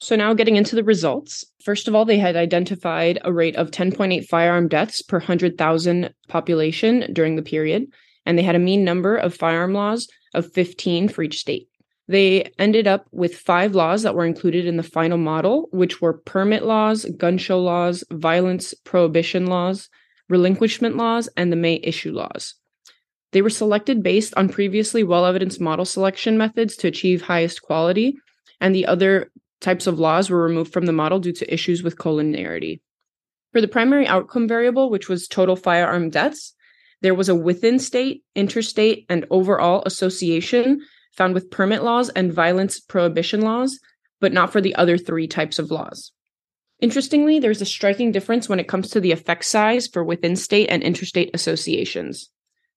So, 0.00 0.16
now 0.16 0.34
getting 0.34 0.56
into 0.56 0.76
the 0.76 0.84
results. 0.84 1.46
First 1.64 1.88
of 1.88 1.94
all, 1.94 2.04
they 2.04 2.18
had 2.18 2.36
identified 2.36 3.18
a 3.24 3.32
rate 3.32 3.56
of 3.56 3.70
10.8 3.70 4.26
firearm 4.26 4.68
deaths 4.68 5.00
per 5.00 5.16
100,000 5.16 6.12
population 6.28 7.10
during 7.14 7.36
the 7.36 7.42
period, 7.54 7.86
and 8.26 8.36
they 8.36 8.42
had 8.42 8.54
a 8.54 8.58
mean 8.58 8.84
number 8.84 9.16
of 9.16 9.34
firearm 9.34 9.72
laws 9.72 10.08
of 10.34 10.52
15 10.52 11.08
for 11.08 11.22
each 11.22 11.38
state. 11.38 11.68
They 12.08 12.50
ended 12.58 12.86
up 12.86 13.06
with 13.12 13.36
five 13.36 13.74
laws 13.74 14.02
that 14.02 14.14
were 14.14 14.24
included 14.24 14.64
in 14.64 14.78
the 14.78 14.82
final 14.82 15.18
model, 15.18 15.68
which 15.72 16.00
were 16.00 16.14
permit 16.14 16.64
laws, 16.64 17.04
gun 17.16 17.36
show 17.36 17.60
laws, 17.60 18.02
violence 18.10 18.72
prohibition 18.72 19.46
laws, 19.46 19.90
relinquishment 20.28 20.96
laws, 20.96 21.28
and 21.36 21.52
the 21.52 21.56
May 21.56 21.80
issue 21.82 22.12
laws. 22.12 22.54
They 23.32 23.42
were 23.42 23.50
selected 23.50 24.02
based 24.02 24.32
on 24.38 24.48
previously 24.48 25.04
well 25.04 25.26
evidenced 25.26 25.60
model 25.60 25.84
selection 25.84 26.38
methods 26.38 26.76
to 26.76 26.88
achieve 26.88 27.20
highest 27.20 27.60
quality, 27.60 28.16
and 28.58 28.74
the 28.74 28.86
other 28.86 29.30
types 29.60 29.86
of 29.86 29.98
laws 29.98 30.30
were 30.30 30.42
removed 30.42 30.72
from 30.72 30.86
the 30.86 30.92
model 30.92 31.18
due 31.18 31.32
to 31.32 31.52
issues 31.52 31.82
with 31.82 31.98
collinearity. 31.98 32.80
For 33.52 33.60
the 33.60 33.68
primary 33.68 34.06
outcome 34.06 34.48
variable, 34.48 34.88
which 34.88 35.10
was 35.10 35.28
total 35.28 35.56
firearm 35.56 36.08
deaths, 36.08 36.54
there 37.02 37.14
was 37.14 37.28
a 37.28 37.34
within 37.34 37.78
state, 37.78 38.22
interstate, 38.34 39.04
and 39.10 39.26
overall 39.30 39.82
association 39.84 40.80
found 41.18 41.34
with 41.34 41.50
permit 41.50 41.82
laws 41.82 42.08
and 42.10 42.32
violence 42.32 42.80
prohibition 42.80 43.42
laws, 43.42 43.78
but 44.20 44.32
not 44.32 44.50
for 44.50 44.62
the 44.62 44.74
other 44.76 44.96
three 44.96 45.26
types 45.26 45.58
of 45.58 45.70
laws. 45.70 46.12
Interestingly, 46.80 47.40
there's 47.40 47.60
a 47.60 47.66
striking 47.66 48.12
difference 48.12 48.48
when 48.48 48.60
it 48.60 48.68
comes 48.68 48.88
to 48.90 49.00
the 49.00 49.12
effect 49.12 49.44
size 49.44 49.88
for 49.88 50.04
within 50.04 50.36
state 50.36 50.68
and 50.70 50.82
interstate 50.82 51.30
associations. 51.34 52.30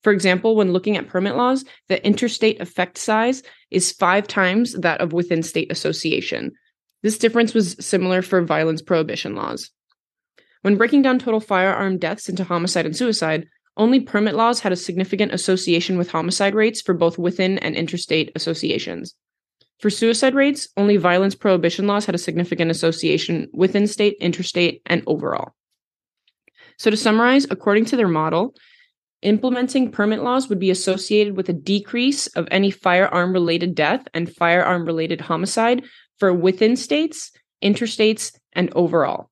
For 0.04 0.12
example, 0.12 0.56
when 0.56 0.74
looking 0.74 0.98
at 0.98 1.08
permit 1.08 1.38
laws, 1.38 1.64
the 1.88 2.04
interstate 2.06 2.60
effect 2.60 2.98
size 2.98 3.44
is 3.70 3.92
five 3.92 4.28
times 4.28 4.74
that 4.74 5.00
of 5.00 5.14
within 5.14 5.44
state 5.44 5.72
association. 5.72 6.52
This 7.04 7.20
difference 7.20 7.54
was 7.54 7.76
similar 7.80 8.24
for 8.24 8.42
violence 8.42 8.82
prohibition 8.82 9.36
laws. 9.36 9.70
When 10.64 10.78
breaking 10.78 11.04
down 11.04 11.20
total 11.20 11.40
firearm 11.40 11.98
deaths 11.98 12.30
into 12.30 12.44
homicide 12.44 12.88
and 12.88 12.96
suicide, 12.96 13.48
only 13.78 14.00
permit 14.00 14.36
laws 14.36 14.60
had 14.60 14.72
a 14.72 14.78
significant 14.78 15.34
association 15.34 15.98
with 15.98 16.12
homicide 16.12 16.56
rates 16.56 16.82
for 16.82 16.94
both 16.94 17.18
within 17.18 17.58
and 17.60 17.76
interstate 17.76 18.32
associations. 18.36 19.16
For 19.80 19.90
suicide 19.90 20.36
rates, 20.36 20.68
only 20.78 20.98
violence 20.98 21.36
prohibition 21.36 21.88
laws 21.88 22.06
had 22.06 22.16
a 22.16 22.20
significant 22.20 22.70
association 22.70 23.48
within 23.54 23.88
state, 23.88 24.18
interstate, 24.20 24.82
and 24.86 25.02
overall. 25.08 25.54
So, 26.78 26.92
to 26.92 26.98
summarize, 26.98 27.48
according 27.50 27.86
to 27.86 27.96
their 27.96 28.08
model, 28.08 28.54
Implementing 29.22 29.92
permit 29.92 30.24
laws 30.24 30.50
would 30.50 30.60
be 30.60 30.72
associated 30.72 31.38
with 31.38 31.48
a 31.48 31.54
decrease 31.54 32.26
of 32.28 32.48
any 32.50 32.72
firearm 32.72 33.34
related 33.34 33.76
death 33.76 34.08
and 34.16 34.34
firearm 34.34 34.84
related 34.84 35.22
homicide 35.22 35.84
for 36.18 36.34
within 36.34 36.76
states, 36.76 37.32
interstates, 37.64 38.36
and 38.54 38.72
overall. 38.74 39.30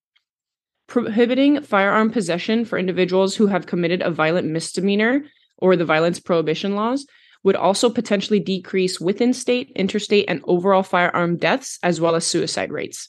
Prohibiting 0.89 1.61
firearm 1.61 2.09
possession 2.09 2.65
for 2.65 2.79
individuals 2.79 3.35
who 3.35 3.45
have 3.45 3.67
committed 3.67 4.01
a 4.01 4.09
violent 4.09 4.47
misdemeanor 4.47 5.23
or 5.59 5.75
the 5.75 5.85
violence 5.85 6.19
prohibition 6.19 6.73
laws 6.73 7.05
would 7.43 7.55
also 7.55 7.91
potentially 7.91 8.39
decrease 8.39 8.99
within 8.99 9.31
state, 9.31 9.71
interstate, 9.75 10.25
and 10.27 10.41
overall 10.45 10.81
firearm 10.81 11.37
deaths 11.37 11.77
as 11.83 12.01
well 12.01 12.15
as 12.15 12.25
suicide 12.25 12.71
rates. 12.71 13.07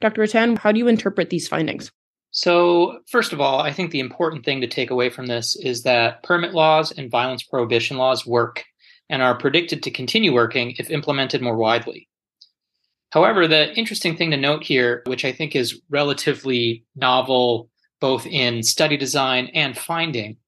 Dr. 0.00 0.22
Rattan, 0.22 0.56
how 0.56 0.72
do 0.72 0.80
you 0.80 0.88
interpret 0.88 1.30
these 1.30 1.46
findings? 1.46 1.92
So, 2.32 2.98
first 3.08 3.32
of 3.32 3.40
all, 3.40 3.60
I 3.60 3.72
think 3.72 3.92
the 3.92 4.00
important 4.00 4.44
thing 4.44 4.60
to 4.60 4.66
take 4.66 4.90
away 4.90 5.08
from 5.08 5.26
this 5.26 5.54
is 5.54 5.84
that 5.84 6.24
permit 6.24 6.54
laws 6.54 6.90
and 6.90 7.08
violence 7.08 7.44
prohibition 7.44 7.98
laws 7.98 8.26
work 8.26 8.64
and 9.08 9.22
are 9.22 9.38
predicted 9.38 9.84
to 9.84 9.92
continue 9.92 10.32
working 10.32 10.74
if 10.76 10.90
implemented 10.90 11.40
more 11.40 11.56
widely. 11.56 12.08
However, 13.12 13.46
the 13.46 13.72
interesting 13.74 14.16
thing 14.16 14.30
to 14.30 14.36
note 14.36 14.64
here, 14.64 15.02
which 15.06 15.24
I 15.24 15.32
think 15.32 15.54
is 15.54 15.80
relatively 15.90 16.84
novel 16.96 17.68
both 18.00 18.26
in 18.26 18.62
study 18.62 18.96
design 18.96 19.50
and 19.54 19.78
finding, 19.78 20.38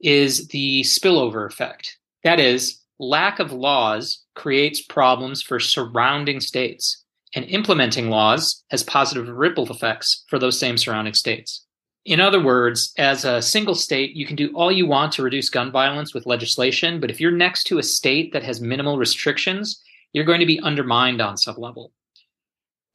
is 0.00 0.48
the 0.48 0.82
spillover 0.82 1.46
effect. 1.46 1.98
That 2.24 2.40
is, 2.40 2.80
lack 2.98 3.38
of 3.38 3.52
laws 3.52 4.24
creates 4.34 4.82
problems 4.82 5.42
for 5.42 5.60
surrounding 5.60 6.40
states 6.40 7.04
and 7.34 7.44
implementing 7.44 8.08
laws 8.08 8.64
has 8.70 8.82
positive 8.82 9.28
ripple 9.28 9.70
effects 9.70 10.24
for 10.28 10.38
those 10.38 10.58
same 10.58 10.78
surrounding 10.78 11.14
states. 11.14 11.66
In 12.06 12.18
other 12.18 12.42
words, 12.42 12.94
as 12.96 13.26
a 13.26 13.42
single 13.42 13.74
state, 13.74 14.16
you 14.16 14.24
can 14.24 14.36
do 14.36 14.50
all 14.54 14.72
you 14.72 14.86
want 14.86 15.12
to 15.12 15.22
reduce 15.22 15.50
gun 15.50 15.70
violence 15.70 16.14
with 16.14 16.24
legislation, 16.24 16.98
but 16.98 17.10
if 17.10 17.20
you're 17.20 17.30
next 17.30 17.64
to 17.64 17.78
a 17.78 17.82
state 17.82 18.32
that 18.32 18.44
has 18.44 18.60
minimal 18.60 18.96
restrictions, 18.96 19.82
you're 20.12 20.24
going 20.24 20.40
to 20.40 20.46
be 20.46 20.60
undermined 20.60 21.20
on 21.20 21.36
some 21.36 21.56
level. 21.58 21.92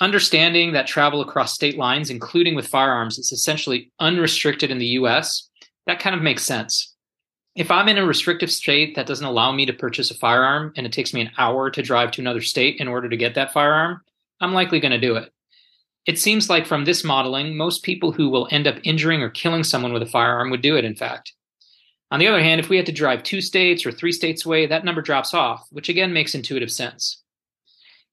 Understanding 0.01 0.73
that 0.73 0.87
travel 0.87 1.21
across 1.21 1.53
state 1.53 1.77
lines, 1.77 2.09
including 2.09 2.55
with 2.55 2.67
firearms, 2.67 3.19
is 3.19 3.31
essentially 3.31 3.91
unrestricted 3.99 4.71
in 4.71 4.79
the 4.79 4.97
US, 4.97 5.47
that 5.85 5.99
kind 5.99 6.15
of 6.15 6.23
makes 6.23 6.43
sense. 6.43 6.95
If 7.55 7.69
I'm 7.69 7.87
in 7.87 7.99
a 7.99 8.05
restrictive 8.05 8.51
state 8.51 8.95
that 8.95 9.05
doesn't 9.05 9.27
allow 9.27 9.51
me 9.51 9.67
to 9.67 9.73
purchase 9.73 10.09
a 10.09 10.15
firearm 10.15 10.73
and 10.75 10.87
it 10.87 10.91
takes 10.91 11.13
me 11.13 11.21
an 11.21 11.29
hour 11.37 11.69
to 11.69 11.83
drive 11.83 12.09
to 12.11 12.21
another 12.21 12.41
state 12.41 12.77
in 12.79 12.87
order 12.87 13.09
to 13.09 13.17
get 13.17 13.35
that 13.35 13.53
firearm, 13.53 14.01
I'm 14.39 14.53
likely 14.53 14.79
going 14.79 14.91
to 14.91 14.97
do 14.97 15.17
it. 15.17 15.31
It 16.07 16.17
seems 16.17 16.49
like 16.49 16.65
from 16.65 16.85
this 16.85 17.03
modeling, 17.03 17.55
most 17.55 17.83
people 17.83 18.11
who 18.11 18.29
will 18.29 18.47
end 18.49 18.65
up 18.65 18.79
injuring 18.83 19.21
or 19.21 19.29
killing 19.29 19.63
someone 19.63 19.93
with 19.93 20.01
a 20.01 20.07
firearm 20.07 20.49
would 20.49 20.63
do 20.63 20.77
it, 20.77 20.85
in 20.85 20.95
fact. 20.95 21.33
On 22.09 22.19
the 22.19 22.27
other 22.27 22.41
hand, 22.41 22.59
if 22.59 22.69
we 22.69 22.77
had 22.77 22.87
to 22.87 22.91
drive 22.91 23.21
two 23.21 23.39
states 23.39 23.85
or 23.85 23.91
three 23.91 24.11
states 24.11 24.47
away, 24.47 24.65
that 24.65 24.83
number 24.83 25.03
drops 25.03 25.35
off, 25.35 25.67
which 25.69 25.89
again 25.89 26.11
makes 26.11 26.33
intuitive 26.33 26.71
sense. 26.71 27.20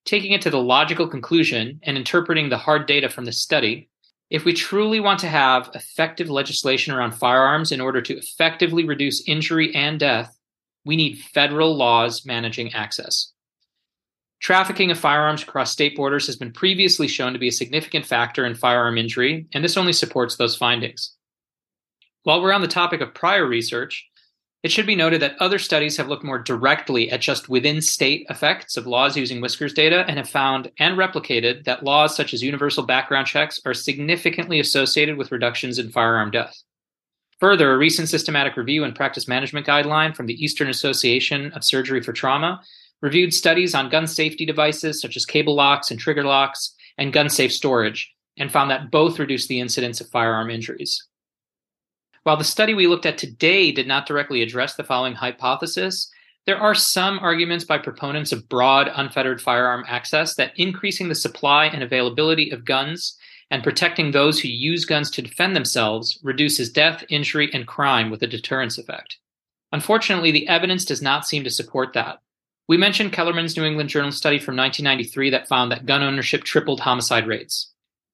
Taking 0.08 0.32
it 0.32 0.40
to 0.40 0.50
the 0.50 0.56
logical 0.56 1.06
conclusion 1.06 1.80
and 1.82 1.98
interpreting 1.98 2.48
the 2.48 2.56
hard 2.56 2.86
data 2.86 3.10
from 3.10 3.26
the 3.26 3.32
study, 3.32 3.90
if 4.30 4.46
we 4.46 4.54
truly 4.54 5.00
want 5.00 5.20
to 5.20 5.28
have 5.28 5.70
effective 5.74 6.30
legislation 6.30 6.94
around 6.94 7.12
firearms 7.12 7.72
in 7.72 7.80
order 7.82 8.00
to 8.00 8.16
effectively 8.16 8.84
reduce 8.84 9.28
injury 9.28 9.74
and 9.74 10.00
death, 10.00 10.34
we 10.86 10.96
need 10.96 11.18
federal 11.18 11.76
laws 11.76 12.24
managing 12.24 12.72
access. 12.72 13.34
Trafficking 14.40 14.90
of 14.90 14.98
firearms 14.98 15.42
across 15.42 15.72
state 15.72 15.94
borders 15.94 16.26
has 16.26 16.36
been 16.36 16.52
previously 16.52 17.06
shown 17.06 17.34
to 17.34 17.38
be 17.38 17.48
a 17.48 17.52
significant 17.52 18.06
factor 18.06 18.46
in 18.46 18.54
firearm 18.54 18.96
injury, 18.96 19.46
and 19.52 19.62
this 19.62 19.76
only 19.76 19.92
supports 19.92 20.36
those 20.36 20.56
findings. 20.56 21.12
While 22.22 22.40
we're 22.40 22.54
on 22.54 22.62
the 22.62 22.66
topic 22.66 23.02
of 23.02 23.12
prior 23.12 23.46
research, 23.46 24.08
it 24.62 24.72
should 24.72 24.86
be 24.86 24.96
noted 24.96 25.22
that 25.22 25.36
other 25.40 25.58
studies 25.58 25.96
have 25.96 26.08
looked 26.08 26.24
more 26.24 26.38
directly 26.38 27.10
at 27.10 27.20
just 27.20 27.48
within 27.48 27.80
state 27.80 28.26
effects 28.28 28.76
of 28.76 28.88
laws 28.88 29.16
using 29.16 29.40
WISQARS 29.40 29.74
data 29.74 30.04
and 30.08 30.18
have 30.18 30.28
found 30.28 30.70
and 30.80 30.98
replicated 30.98 31.64
that 31.64 31.84
laws 31.84 32.16
such 32.16 32.34
as 32.34 32.42
universal 32.42 32.84
background 32.84 33.28
checks 33.28 33.60
are 33.64 33.74
significantly 33.74 34.58
associated 34.58 35.16
with 35.16 35.30
reductions 35.30 35.78
in 35.78 35.90
firearm 35.90 36.30
death. 36.30 36.60
Further, 37.38 37.72
a 37.72 37.78
recent 37.78 38.08
systematic 38.08 38.56
review 38.56 38.82
and 38.82 38.96
practice 38.96 39.28
management 39.28 39.64
guideline 39.64 40.14
from 40.16 40.26
the 40.26 40.42
Eastern 40.42 40.68
Association 40.68 41.52
of 41.52 41.64
Surgery 41.64 42.02
for 42.02 42.12
Trauma 42.12 42.60
reviewed 43.00 43.32
studies 43.32 43.76
on 43.76 43.90
gun 43.90 44.08
safety 44.08 44.44
devices 44.44 45.00
such 45.00 45.16
as 45.16 45.24
cable 45.24 45.54
locks 45.54 45.92
and 45.92 46.00
trigger 46.00 46.24
locks 46.24 46.74
and 46.98 47.12
gun 47.12 47.28
safe 47.28 47.52
storage, 47.52 48.12
and 48.38 48.50
found 48.50 48.72
that 48.72 48.90
both 48.90 49.20
reduced 49.20 49.48
the 49.48 49.60
incidence 49.60 50.00
of 50.00 50.08
firearm 50.08 50.50
injuries. 50.50 51.07
While 52.28 52.36
the 52.36 52.44
study 52.44 52.74
we 52.74 52.86
looked 52.86 53.06
at 53.06 53.16
today 53.16 53.72
did 53.72 53.86
not 53.86 54.04
directly 54.04 54.42
address 54.42 54.74
the 54.74 54.84
following 54.84 55.14
hypothesis, 55.14 56.12
There 56.44 56.58
are 56.58 56.74
some 56.74 57.18
arguments 57.20 57.64
by 57.64 57.78
proponents 57.78 58.32
of 58.32 58.50
broad, 58.50 58.92
unfettered 58.94 59.40
firearm 59.40 59.86
access 59.88 60.34
that 60.34 60.52
increasing 60.54 61.08
the 61.08 61.14
supply 61.14 61.68
and 61.68 61.82
availability 61.82 62.50
of 62.50 62.66
guns 62.66 63.16
and 63.50 63.62
protecting 63.62 64.10
those 64.10 64.40
who 64.40 64.48
use 64.48 64.84
guns 64.84 65.10
to 65.12 65.22
defend 65.22 65.56
themselves 65.56 66.18
reduces 66.22 66.70
death, 66.70 67.02
injury, 67.08 67.48
and 67.54 67.66
crime 67.66 68.10
with 68.10 68.22
a 68.22 68.26
deterrence 68.26 68.76
effect. 68.76 69.16
Unfortunately, 69.72 70.30
the 70.30 70.48
evidence 70.48 70.84
does 70.84 71.00
not 71.00 71.26
seem 71.26 71.44
to 71.44 71.50
support 71.50 71.94
that. 71.94 72.18
We 72.68 72.76
mentioned 72.76 73.14
Kellermann's 73.14 73.56
New 73.56 73.64
England 73.64 73.88
Journal 73.88 74.12
study 74.12 74.38
from 74.38 74.54
1993 74.54 75.30
that 75.30 75.48
found 75.48 75.72
that 75.72 75.86
gun 75.86 76.02
ownership 76.02 76.44
tripled 76.44 76.80
homicide 76.80 77.26
rates. 77.26 77.72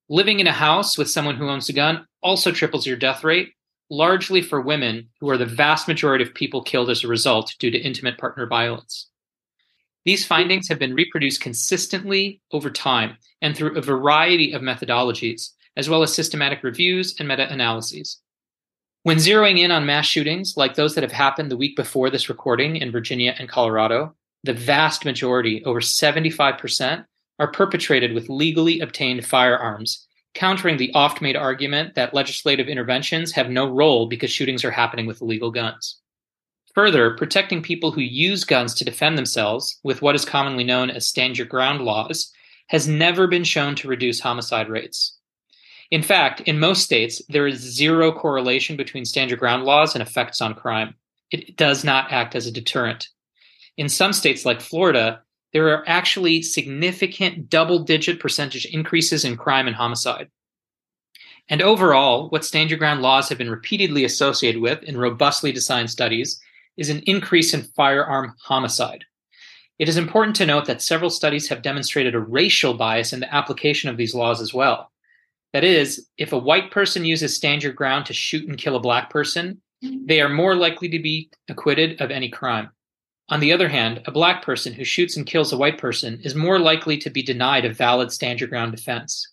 Living 0.09 0.39
in 0.39 0.47
a 0.47 0.53
house 0.53 0.97
with 0.97 1.11
someone 1.11 1.35
who 1.35 1.49
owns 1.49 1.69
a 1.69 1.73
gun 1.73 2.07
also 2.23 2.53
triples 2.53 2.87
your 2.87 2.97
death 2.97 3.25
rate, 3.25 3.55
largely 3.95 4.43
for 4.43 4.61
women, 4.61 5.09
who 5.21 5.31
are 5.31 5.39
the 5.39 5.47
vast 5.47 5.87
majority 5.87 6.25
of 6.25 6.35
people 6.35 6.63
killed 6.63 6.91
as 6.91 7.05
a 7.05 7.09
result 7.09 7.55
due 7.59 7.71
to 7.71 7.79
intimate 7.79 8.19
partner 8.19 8.47
violence. 8.47 9.09
These 10.05 10.27
findings 10.27 10.69
have 10.69 10.79
been 10.79 10.95
reproduced 10.95 11.41
consistently 11.41 12.43
over 12.53 12.71
time 12.71 13.17
and 13.41 13.57
through 13.57 13.77
a 13.77 13.83
variety 13.83 14.53
of 14.53 14.63
methodologies, 14.63 15.51
as 15.77 15.89
well 15.89 16.03
as 16.03 16.13
systematic 16.13 16.63
reviews 16.63 17.15
and 17.19 17.29
meta 17.29 17.51
analyses. 17.51 18.21
When 19.05 19.19
zeroing 19.19 19.59
in 19.59 19.71
on 19.71 19.87
mass 19.87 20.07
shootings 20.07 20.55
like 20.57 20.75
those 20.75 20.95
that 20.95 21.05
have 21.05 21.13
happened 21.13 21.51
the 21.51 21.57
week 21.57 21.77
before 21.77 22.11
this 22.11 22.29
recording 22.29 22.77
in 22.77 22.91
Virginia 22.91 23.35
and 23.39 23.49
Colorado, 23.49 24.15
the 24.43 24.53
vast 24.53 25.05
majority, 25.05 25.65
over 25.65 25.81
75%, 25.81 27.05
are 27.39 27.51
perpetrated 27.51 28.13
with 28.13 28.29
legally 28.29 28.81
obtained 28.81 29.27
firearms 29.27 30.07
countering 30.35 30.77
the 30.77 30.93
oft 30.95 31.23
made 31.23 31.37
argument 31.37 31.95
that 31.95 32.15
legislative 32.15 32.69
interventions 32.69 33.33
have 33.33 33.49
no 33.49 33.67
role 33.71 34.07
because 34.07 34.31
shootings 34.31 34.65
are 34.65 34.71
happening 34.71 35.07
with 35.07 35.23
illegal 35.23 35.51
guns. 35.51 36.01
Further, 36.75 37.17
protecting 37.17 37.63
people 37.63 37.93
who 37.93 38.01
use 38.01 38.45
guns 38.45 38.75
to 38.75 38.85
defend 38.85 39.17
themselves 39.17 39.79
with 39.85 40.03
what 40.03 40.17
is 40.17 40.25
commonly 40.25 40.65
known 40.65 40.91
as 40.91 41.07
stand 41.07 41.39
your 41.39 41.47
ground 41.47 41.83
laws 41.83 42.33
has 42.69 42.89
never 42.89 43.27
been 43.29 43.45
shown 43.45 43.77
to 43.77 43.89
reduce 43.89 44.21
homicide 44.21 44.69
rates. 44.69 45.17
In 45.91 46.03
fact, 46.03 46.41
in 46.41 46.59
most 46.59 46.83
states, 46.83 47.23
there 47.29 47.47
is 47.47 47.59
zero 47.61 48.11
correlation 48.11 48.77
between 48.77 49.05
stand 49.05 49.31
your 49.31 49.39
ground 49.39 49.65
laws 49.65 49.95
and 49.95 50.03
effects 50.03 50.41
on 50.41 50.55
crime. 50.55 50.95
It 51.31 51.57
does 51.57 51.85
not 51.85 52.11
act 52.11 52.35
as 52.35 52.47
a 52.47 52.53
deterrent. 52.53 53.09
In 53.77 53.89
some 53.89 54.13
states 54.13 54.45
like 54.45 54.61
Florida, 54.61 55.23
there 55.55 55.69
are 55.69 55.85
actually 55.87 56.43
significant 56.43 57.49
double 57.49 57.79
digit 57.79 58.19
percentage 58.19 58.67
increases 58.67 59.25
in 59.25 59.37
crime 59.37 59.69
and 59.69 59.77
homicide. 59.77 60.29
And 61.49 61.63
overall, 61.63 62.29
what 62.31 62.45
stand 62.45 62.71
your 62.71 62.79
ground 62.79 63.03
laws 63.03 63.29
have 63.29 63.39
been 63.39 63.51
repeatedly 63.51 64.05
associated 64.05 64.61
with 64.61 64.83
in 64.83 64.99
robustly 64.99 65.53
designed 65.53 65.91
studies 65.91 66.41
is 66.77 66.91
an 66.91 67.03
increase 67.07 67.55
in 67.55 67.63
firearm 67.63 68.35
homicide. 68.43 69.05
It 69.79 69.89
is 69.89 69.97
important 69.97 70.35
to 70.37 70.47
note 70.47 70.67
that 70.67 70.83
several 70.83 71.11
studies 71.11 71.49
have 71.49 71.63
demonstrated 71.63 72.17
a 72.17 72.21
racial 72.21 72.75
bias 72.75 73.13
in 73.13 73.21
the 73.21 73.33
application 73.33 73.89
of 73.89 73.97
these 73.97 74.15
laws 74.15 74.41
as 74.41 74.53
well. 74.53 74.91
That 75.53 75.63
is, 75.63 76.09
if 76.19 76.33
a 76.33 76.39
white 76.39 76.73
person 76.73 77.05
uses 77.05 77.37
stand 77.37 77.63
your 77.63 77.73
ground 77.73 78.07
to 78.07 78.13
shoot 78.13 78.49
and 78.49 78.59
kill 78.59 78.75
a 78.75 78.81
black 78.81 79.09
person, 79.09 79.61
they 79.83 80.21
are 80.21 80.29
more 80.29 80.57
likely 80.57 80.89
to 80.89 80.99
be 80.99 81.31
acquitted 81.49 82.01
of 82.01 82.11
any 82.11 82.29
crime. 82.29 82.71
On 83.31 83.41
the 83.41 83.53
other 83.53 83.69
hand, 83.69 84.03
a 84.05 84.13
black 84.13 84.43
person 84.43 84.75
who 84.75 84.85
shoots 84.85 85.17
and 85.17 85.27
kills 85.27 85.53
a 85.53 85.57
white 85.57 85.79
person 85.79 86.21
is 86.23 86.35
more 86.35 86.59
likely 86.59 86.99
to 86.99 87.11
be 87.11 87.23
denied 87.23 87.65
a 87.65 87.73
valid 87.73 88.13
stand 88.13 88.41
your 88.41 88.49
ground 88.49 88.77
defense. 88.77 89.27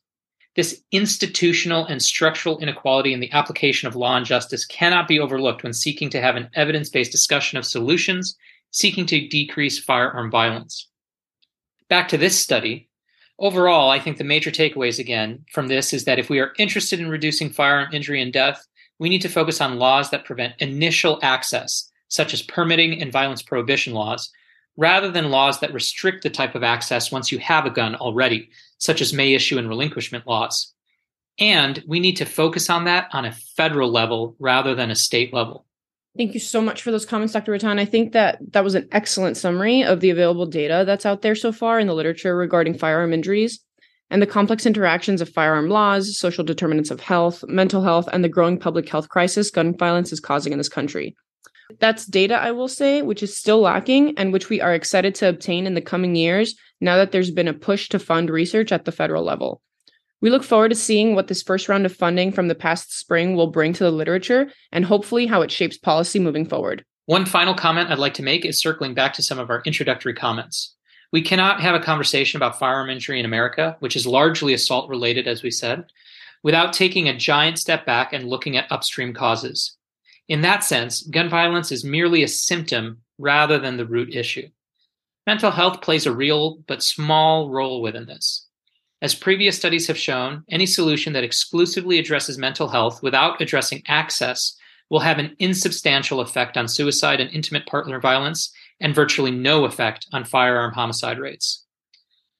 This 0.55 0.81
institutional 0.91 1.85
and 1.85 2.01
structural 2.01 2.59
inequality 2.59 3.13
in 3.13 3.19
the 3.19 3.31
application 3.31 3.87
of 3.87 3.95
law 3.95 4.15
and 4.17 4.25
justice 4.25 4.65
cannot 4.65 5.07
be 5.07 5.19
overlooked 5.19 5.63
when 5.63 5.73
seeking 5.73 6.09
to 6.09 6.21
have 6.21 6.35
an 6.35 6.49
evidence 6.55 6.89
based 6.89 7.11
discussion 7.11 7.57
of 7.57 7.65
solutions 7.65 8.35
seeking 8.71 9.05
to 9.05 9.27
decrease 9.27 9.77
firearm 9.77 10.31
violence. 10.31 10.87
Back 11.89 12.07
to 12.09 12.17
this 12.17 12.39
study. 12.39 12.89
Overall, 13.39 13.89
I 13.89 13.99
think 13.99 14.17
the 14.17 14.23
major 14.23 14.51
takeaways 14.51 14.99
again 14.99 15.43
from 15.51 15.67
this 15.67 15.93
is 15.93 16.05
that 16.05 16.19
if 16.19 16.29
we 16.29 16.39
are 16.39 16.53
interested 16.57 16.99
in 16.99 17.09
reducing 17.09 17.49
firearm 17.49 17.93
injury 17.93 18.21
and 18.21 18.31
death, 18.31 18.65
we 18.99 19.09
need 19.09 19.21
to 19.23 19.29
focus 19.29 19.59
on 19.59 19.79
laws 19.79 20.11
that 20.11 20.25
prevent 20.25 20.53
initial 20.59 21.19
access 21.21 21.90
such 22.11 22.33
as 22.33 22.41
permitting 22.41 23.01
and 23.01 23.11
violence 23.11 23.41
prohibition 23.41 23.93
laws, 23.93 24.29
rather 24.75 25.09
than 25.09 25.31
laws 25.31 25.61
that 25.61 25.73
restrict 25.73 26.23
the 26.23 26.29
type 26.29 26.55
of 26.55 26.63
access 26.63 27.11
once 27.11 27.31
you 27.31 27.39
have 27.39 27.65
a 27.65 27.69
gun 27.69 27.95
already, 27.95 28.49
such 28.77 29.01
as 29.01 29.13
may 29.13 29.33
issue 29.33 29.57
and 29.57 29.69
relinquishment 29.69 30.27
laws. 30.27 30.73
And 31.39 31.81
we 31.87 32.01
need 32.01 32.17
to 32.17 32.25
focus 32.25 32.69
on 32.69 32.83
that 32.83 33.07
on 33.13 33.23
a 33.23 33.31
federal 33.31 33.89
level 33.89 34.35
rather 34.39 34.75
than 34.75 34.91
a 34.91 34.95
state 34.95 35.33
level. 35.33 35.65
Thank 36.17 36.33
you 36.33 36.41
so 36.41 36.61
much 36.61 36.81
for 36.81 36.91
those 36.91 37.05
comments, 37.05 37.33
Dr. 37.33 37.53
Rattan. 37.53 37.79
I 37.79 37.85
think 37.85 38.11
that 38.11 38.39
that 38.51 38.65
was 38.65 38.75
an 38.75 38.89
excellent 38.91 39.37
summary 39.37 39.81
of 39.81 40.01
the 40.01 40.09
available 40.09 40.45
data 40.45 40.83
that's 40.85 41.05
out 41.05 41.21
there 41.21 41.35
so 41.35 41.53
far 41.53 41.79
in 41.79 41.87
the 41.87 41.95
literature 41.95 42.35
regarding 42.35 42.77
firearm 42.77 43.13
injuries 43.13 43.61
and 44.09 44.21
the 44.21 44.27
complex 44.27 44.65
interactions 44.65 45.21
of 45.21 45.29
firearm 45.29 45.69
laws, 45.69 46.17
social 46.17 46.43
determinants 46.43 46.91
of 46.91 46.99
health, 46.99 47.45
mental 47.47 47.81
health, 47.81 48.09
and 48.11 48.25
the 48.25 48.29
growing 48.29 48.59
public 48.59 48.89
health 48.89 49.07
crisis 49.07 49.49
gun 49.49 49.77
violence 49.77 50.11
is 50.11 50.19
causing 50.19 50.51
in 50.51 50.57
this 50.57 50.67
country. 50.67 51.15
That's 51.79 52.05
data, 52.05 52.35
I 52.35 52.51
will 52.51 52.67
say, 52.67 53.01
which 53.01 53.23
is 53.23 53.37
still 53.37 53.61
lacking 53.61 54.17
and 54.17 54.33
which 54.33 54.49
we 54.49 54.61
are 54.61 54.73
excited 54.73 55.15
to 55.15 55.29
obtain 55.29 55.65
in 55.65 55.73
the 55.73 55.81
coming 55.81 56.15
years 56.15 56.55
now 56.79 56.97
that 56.97 57.11
there's 57.11 57.31
been 57.31 57.47
a 57.47 57.53
push 57.53 57.89
to 57.89 57.99
fund 57.99 58.29
research 58.29 58.71
at 58.71 58.85
the 58.85 58.91
federal 58.91 59.23
level. 59.23 59.61
We 60.21 60.29
look 60.29 60.43
forward 60.43 60.69
to 60.69 60.75
seeing 60.75 61.15
what 61.15 61.27
this 61.27 61.41
first 61.41 61.67
round 61.67 61.85
of 61.85 61.95
funding 61.95 62.31
from 62.31 62.47
the 62.47 62.55
past 62.55 62.97
spring 62.97 63.35
will 63.35 63.47
bring 63.47 63.73
to 63.73 63.83
the 63.83 63.91
literature 63.91 64.51
and 64.71 64.85
hopefully 64.85 65.25
how 65.25 65.41
it 65.41 65.51
shapes 65.51 65.77
policy 65.77 66.19
moving 66.19 66.45
forward. 66.45 66.85
One 67.05 67.25
final 67.25 67.55
comment 67.55 67.89
I'd 67.89 67.97
like 67.97 68.13
to 68.15 68.23
make 68.23 68.45
is 68.45 68.59
circling 68.59 68.93
back 68.93 69.13
to 69.13 69.23
some 69.23 69.39
of 69.39 69.49
our 69.49 69.63
introductory 69.65 70.13
comments. 70.13 70.75
We 71.11 71.21
cannot 71.21 71.59
have 71.59 71.75
a 71.75 71.79
conversation 71.79 72.37
about 72.37 72.59
firearm 72.59 72.89
injury 72.89 73.19
in 73.19 73.25
America, 73.25 73.75
which 73.79 73.95
is 73.95 74.07
largely 74.07 74.53
assault 74.53 74.89
related, 74.89 75.27
as 75.27 75.43
we 75.43 75.51
said, 75.51 75.85
without 76.43 76.71
taking 76.71 77.09
a 77.09 77.17
giant 77.17 77.57
step 77.59 77.85
back 77.85 78.13
and 78.13 78.29
looking 78.29 78.55
at 78.55 78.71
upstream 78.71 79.13
causes. 79.13 79.75
In 80.27 80.41
that 80.41 80.63
sense, 80.63 81.01
gun 81.03 81.29
violence 81.29 81.71
is 81.71 81.83
merely 81.83 82.23
a 82.23 82.27
symptom 82.27 83.01
rather 83.17 83.59
than 83.59 83.77
the 83.77 83.85
root 83.85 84.15
issue. 84.15 84.47
Mental 85.27 85.51
health 85.51 85.81
plays 85.81 86.05
a 86.05 86.13
real 86.13 86.59
but 86.67 86.81
small 86.81 87.49
role 87.49 87.81
within 87.81 88.05
this. 88.05 88.47
As 89.01 89.15
previous 89.15 89.57
studies 89.57 89.87
have 89.87 89.97
shown, 89.97 90.43
any 90.49 90.65
solution 90.65 91.13
that 91.13 91.23
exclusively 91.23 91.97
addresses 91.97 92.37
mental 92.37 92.67
health 92.67 93.01
without 93.01 93.41
addressing 93.41 93.81
access 93.87 94.55
will 94.89 94.99
have 94.99 95.19
an 95.19 95.35
insubstantial 95.39 96.19
effect 96.19 96.57
on 96.57 96.67
suicide 96.67 97.19
and 97.19 97.31
intimate 97.31 97.65
partner 97.65 97.99
violence 97.99 98.51
and 98.79 98.93
virtually 98.93 99.31
no 99.31 99.65
effect 99.65 100.05
on 100.11 100.25
firearm 100.25 100.73
homicide 100.73 101.17
rates. 101.17 101.65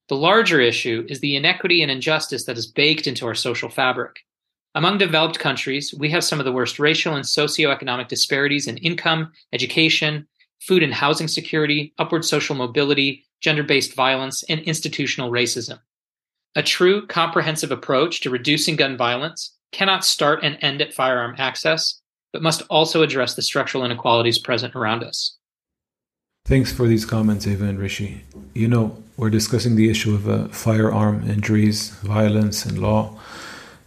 The 0.10 0.18
larger 0.18 0.60
issue 0.60 1.06
is 1.08 1.22
the 1.22 1.36
inequity 1.36 1.82
and 1.82 1.90
injustice 1.90 2.46
that 2.46 2.58
is 2.58 2.68
baked 2.68 3.08
into 3.08 3.26
our 3.26 3.36
social 3.36 3.70
fabric. 3.70 4.20
Among 4.74 4.98
developed 4.98 5.38
countries, 5.38 5.94
we 5.94 6.10
have 6.12 6.24
some 6.24 6.40
of 6.40 6.46
the 6.46 6.52
worst 6.52 6.80
racial 6.80 7.16
and 7.16 7.26
socioeconomic 7.26 8.08
disparities 8.08 8.68
in 8.68 8.78
income, 8.78 9.32
education, 9.52 10.28
food 10.62 10.82
and 10.82 10.94
housing 10.94 11.28
security, 11.28 11.94
upward 11.98 12.24
social 12.24 12.56
mobility, 12.56 13.26
gender 13.42 13.64
based 13.64 13.96
violence, 13.96 14.44
and 14.44 14.62
institutional 14.62 15.32
racism. 15.32 15.80
A 16.56 16.64
true 16.64 17.06
comprehensive 17.08 17.72
approach 17.72 18.22
to 18.22 18.30
reducing 18.30 18.76
gun 18.76 18.96
violence 18.96 19.58
cannot 19.72 20.06
start 20.06 20.40
and 20.44 20.58
end 20.62 20.82
at 20.82 20.94
firearm 20.94 21.36
access, 21.38 22.02
but 22.32 22.42
must 22.42 22.62
also 22.70 23.02
address 23.02 23.36
the 23.36 23.42
structural 23.42 23.84
inequalities 23.84 24.40
present 24.40 24.76
around 24.76 25.04
us. 25.04 25.38
Thanks 26.46 26.72
for 26.72 26.88
these 26.88 27.06
comments, 27.06 27.46
Eva 27.46 27.66
and 27.66 27.80
Rishi. 27.80 28.24
You 28.54 28.68
know, 28.68 29.02
we're 29.16 29.30
discussing 29.30 29.76
the 29.76 29.90
issue 29.90 30.14
of 30.14 30.28
uh, 30.28 30.48
firearm 30.48 31.30
injuries, 31.30 31.92
violence, 32.02 32.66
and 32.66 32.80
law. 32.80 33.20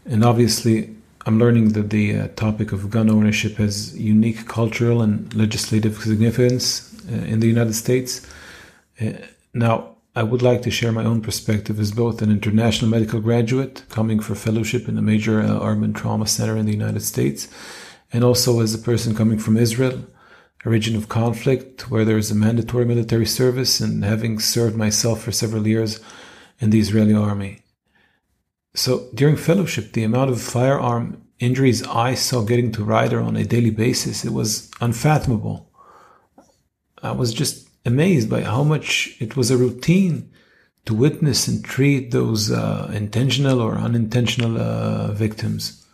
And 0.06 0.24
obviously, 0.24 0.94
I'm 1.26 1.38
learning 1.38 1.72
that 1.72 1.90
the 1.90 2.18
uh, 2.18 2.28
topic 2.36 2.72
of 2.72 2.90
gun 2.90 3.08
ownership 3.08 3.56
has 3.56 3.98
unique 3.98 4.46
cultural 4.46 5.00
and 5.00 5.32
legislative 5.34 5.96
significance 5.96 6.94
uh, 7.10 7.14
in 7.14 7.40
the 7.40 7.46
United 7.46 7.74
States. 7.74 8.26
Uh, 9.00 9.12
now, 9.54 9.94
I 10.16 10.22
would 10.22 10.42
like 10.42 10.62
to 10.62 10.70
share 10.70 10.92
my 10.92 11.04
own 11.04 11.22
perspective 11.22 11.80
as 11.80 11.90
both 11.90 12.22
an 12.22 12.30
international 12.30 12.90
medical 12.90 13.20
graduate 13.20 13.82
coming 13.88 14.20
for 14.20 14.34
fellowship 14.34 14.86
in 14.86 14.96
a 14.96 15.02
major 15.02 15.40
uh, 15.40 15.58
urban 15.60 15.92
trauma 15.92 16.26
center 16.26 16.56
in 16.56 16.66
the 16.66 16.72
United 16.72 17.00
States, 17.00 17.48
and 18.12 18.22
also 18.22 18.60
as 18.60 18.74
a 18.74 18.78
person 18.78 19.14
coming 19.14 19.38
from 19.38 19.56
Israel, 19.56 20.04
a 20.64 20.70
region 20.70 20.94
of 20.94 21.08
conflict 21.08 21.90
where 21.90 22.04
there 22.04 22.18
is 22.18 22.30
a 22.30 22.34
mandatory 22.34 22.84
military 22.84 23.26
service, 23.26 23.80
and 23.80 24.04
having 24.04 24.38
served 24.38 24.76
myself 24.76 25.22
for 25.22 25.32
several 25.32 25.66
years 25.66 25.98
in 26.60 26.70
the 26.70 26.78
Israeli 26.78 27.14
army. 27.14 27.63
So 28.74 29.08
during 29.14 29.36
fellowship, 29.36 29.92
the 29.92 30.02
amount 30.02 30.30
of 30.30 30.40
firearm 30.40 31.22
injuries 31.38 31.82
I 31.86 32.14
saw 32.14 32.42
getting 32.42 32.72
to 32.72 32.84
Ryder 32.84 33.20
on 33.20 33.36
a 33.36 33.44
daily 33.44 33.70
basis, 33.70 34.24
it 34.24 34.32
was 34.32 34.70
unfathomable. 34.80 35.70
I 37.02 37.12
was 37.12 37.32
just 37.32 37.68
amazed 37.86 38.28
by 38.28 38.42
how 38.42 38.64
much 38.64 39.16
it 39.20 39.36
was 39.36 39.50
a 39.50 39.56
routine 39.56 40.30
to 40.86 40.94
witness 40.94 41.48
and 41.48 41.64
treat 41.64 42.10
those 42.10 42.50
uh, 42.50 42.90
intentional 42.92 43.60
or 43.60 43.76
unintentional 43.76 44.60
uh, 44.60 45.12
victims. 45.12 45.86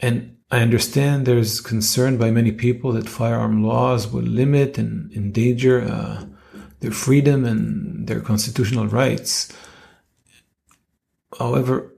And 0.00 0.36
I 0.50 0.60
understand 0.60 1.26
there's 1.26 1.60
concern 1.60 2.16
by 2.16 2.30
many 2.30 2.52
people 2.52 2.92
that 2.92 3.08
firearm 3.08 3.64
laws 3.64 4.08
will 4.08 4.22
limit 4.22 4.78
and 4.78 5.12
endanger 5.12 5.82
uh, 5.82 6.24
their 6.80 6.92
freedom 6.92 7.44
and 7.44 8.06
their 8.06 8.20
constitutional 8.20 8.86
rights. 8.86 9.52
However, 11.38 11.92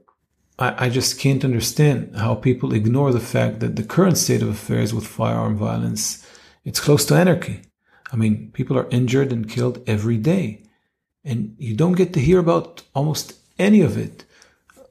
I, 0.59 0.85
I 0.85 0.89
just 0.89 1.19
can't 1.19 1.45
understand 1.45 2.15
how 2.15 2.35
people 2.35 2.73
ignore 2.73 3.11
the 3.11 3.19
fact 3.19 3.59
that 3.59 3.75
the 3.75 3.83
current 3.83 4.17
state 4.17 4.41
of 4.41 4.49
affairs 4.49 4.93
with 4.93 5.07
firearm 5.07 5.57
violence 5.57 6.25
it's 6.67 6.81
close 6.81 7.05
to 7.05 7.15
anarchy. 7.15 7.61
I 8.11 8.17
mean, 8.17 8.51
people 8.51 8.77
are 8.77 8.89
injured 8.89 9.31
and 9.31 9.49
killed 9.49 9.81
every 9.87 10.17
day. 10.17 10.63
And 11.23 11.55
you 11.57 11.77
don't 11.77 11.95
get 11.95 12.11
to 12.13 12.19
hear 12.19 12.39
about 12.39 12.83
almost 12.93 13.35
any 13.57 13.79
of 13.79 13.97
it 13.97 14.25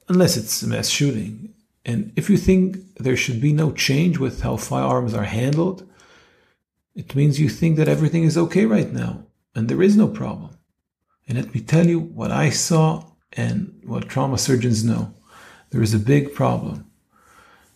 unless 0.09 0.37
it's 0.37 0.63
a 0.63 0.67
mass 0.67 0.89
shooting. 0.89 1.53
And 1.85 2.13
if 2.15 2.31
you 2.31 2.37
think 2.37 2.95
there 2.95 3.15
should 3.15 3.39
be 3.39 3.53
no 3.53 3.71
change 3.71 4.17
with 4.17 4.41
how 4.41 4.57
firearms 4.57 5.13
are 5.13 5.23
handled, 5.23 5.87
it 6.95 7.15
means 7.15 7.39
you 7.39 7.47
think 7.47 7.77
that 7.77 7.87
everything 7.87 8.23
is 8.23 8.39
okay 8.39 8.65
right 8.65 8.91
now 8.91 9.27
and 9.53 9.69
there 9.69 9.83
is 9.83 9.95
no 9.95 10.07
problem. 10.07 10.57
And 11.27 11.37
let 11.37 11.53
me 11.53 11.61
tell 11.61 11.85
you 11.85 11.99
what 11.99 12.31
I 12.31 12.49
saw 12.49 13.03
and 13.33 13.79
what 13.83 14.07
trauma 14.07 14.37
surgeons 14.37 14.83
know. 14.83 15.13
There 15.71 15.81
is 15.81 15.93
a 15.93 15.99
big 15.99 16.33
problem. 16.33 16.89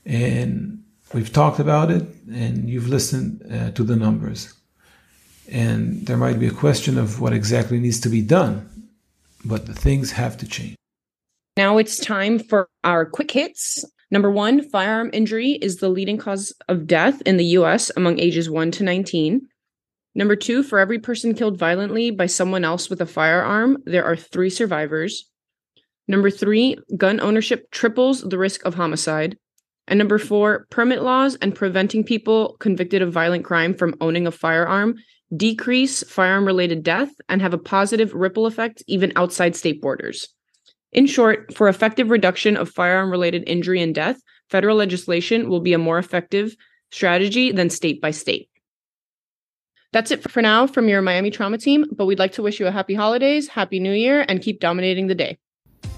And 0.06 0.84
we've 1.14 1.32
talked 1.32 1.60
about 1.60 1.92
it 1.92 2.04
and 2.32 2.70
you've 2.70 2.88
listened 2.88 3.46
uh, 3.52 3.72
to 3.72 3.84
the 3.84 3.96
numbers. 3.96 4.54
And 5.50 6.06
there 6.08 6.18
might 6.18 6.40
be 6.40 6.48
a 6.48 6.52
question 6.52 6.98
of 6.98 7.20
what 7.20 7.34
exactly 7.34 7.80
needs 7.80 8.00
to 8.02 8.10
be 8.10 8.22
done, 8.22 8.88
but 9.44 9.66
the 9.66 9.74
things 9.74 10.12
have 10.12 10.38
to 10.38 10.48
change. 10.48 10.76
Now 11.58 11.78
it's 11.78 11.98
time 12.00 12.40
for 12.40 12.70
our 12.84 13.06
quick 13.06 13.32
hits. 13.32 13.84
Number 14.10 14.32
one, 14.32 14.62
firearm 14.62 15.10
injury 15.14 15.52
is 15.62 15.78
the 15.78 15.90
leading 15.90 16.18
cause 16.18 16.54
of 16.70 16.88
death 16.88 17.22
in 17.24 17.38
the 17.38 17.46
US 17.58 17.92
among 17.96 18.20
ages 18.20 18.50
1 18.50 18.72
to 18.72 18.84
19. 18.84 19.42
Number 20.14 20.36
two, 20.36 20.64
for 20.64 20.80
every 20.80 21.00
person 21.00 21.34
killed 21.34 21.58
violently 21.58 22.12
by 22.12 22.26
someone 22.26 22.66
else 22.66 22.90
with 22.90 23.00
a 23.02 23.06
firearm, 23.06 23.82
there 23.86 24.04
are 24.04 24.16
three 24.16 24.50
survivors. 24.50 25.31
Number 26.08 26.30
three, 26.30 26.78
gun 26.98 27.20
ownership 27.20 27.70
triples 27.72 28.22
the 28.22 28.38
risk 28.38 28.66
of 28.66 28.76
homicide. 28.76 29.38
And 29.88 29.98
number 29.98 30.18
four, 30.18 30.66
permit 30.70 31.02
laws 31.02 31.36
and 31.36 31.56
preventing 31.56 32.04
people 32.04 32.56
convicted 32.60 33.02
of 33.02 33.12
violent 33.12 33.46
crime 33.46 33.74
from 33.74 33.96
owning 34.02 34.28
a 34.28 34.32
firearm 34.32 34.96
decrease 35.36 36.04
firearm 36.04 36.46
related 36.46 36.84
death 36.84 37.10
and 37.30 37.42
have 37.42 37.54
a 37.54 37.58
positive 37.58 38.14
ripple 38.14 38.46
effect 38.46 38.84
even 38.88 39.14
outside 39.16 39.56
state 39.56 39.82
borders. 39.82 40.28
In 40.92 41.08
short, 41.08 41.56
for 41.56 41.70
effective 41.70 42.10
reduction 42.10 42.58
of 42.58 42.70
firearm 42.70 43.10
related 43.10 43.44
injury 43.48 43.82
and 43.82 43.96
death, 43.96 44.20
federal 44.50 44.76
legislation 44.76 45.50
will 45.50 45.62
be 45.62 45.74
a 45.74 45.78
more 45.78 45.98
effective 45.98 46.56
strategy 46.92 47.52
than 47.52 47.70
state 47.70 48.02
by 48.02 48.12
state. 48.12 48.50
That's 49.94 50.12
it 50.12 50.30
for 50.30 50.42
now 50.42 50.68
from 50.68 50.90
your 50.90 51.02
Miami 51.02 51.32
Trauma 51.32 51.58
team, 51.58 51.86
but 51.96 52.06
we'd 52.06 52.20
like 52.20 52.34
to 52.34 52.42
wish 52.42 52.60
you 52.60 52.68
a 52.68 52.72
happy 52.72 52.94
holidays, 52.94 53.48
happy 53.48 53.80
new 53.80 53.94
year, 53.94 54.26
and 54.28 54.42
keep 54.42 54.60
dominating 54.60 55.08
the 55.08 55.16
day. 55.16 55.38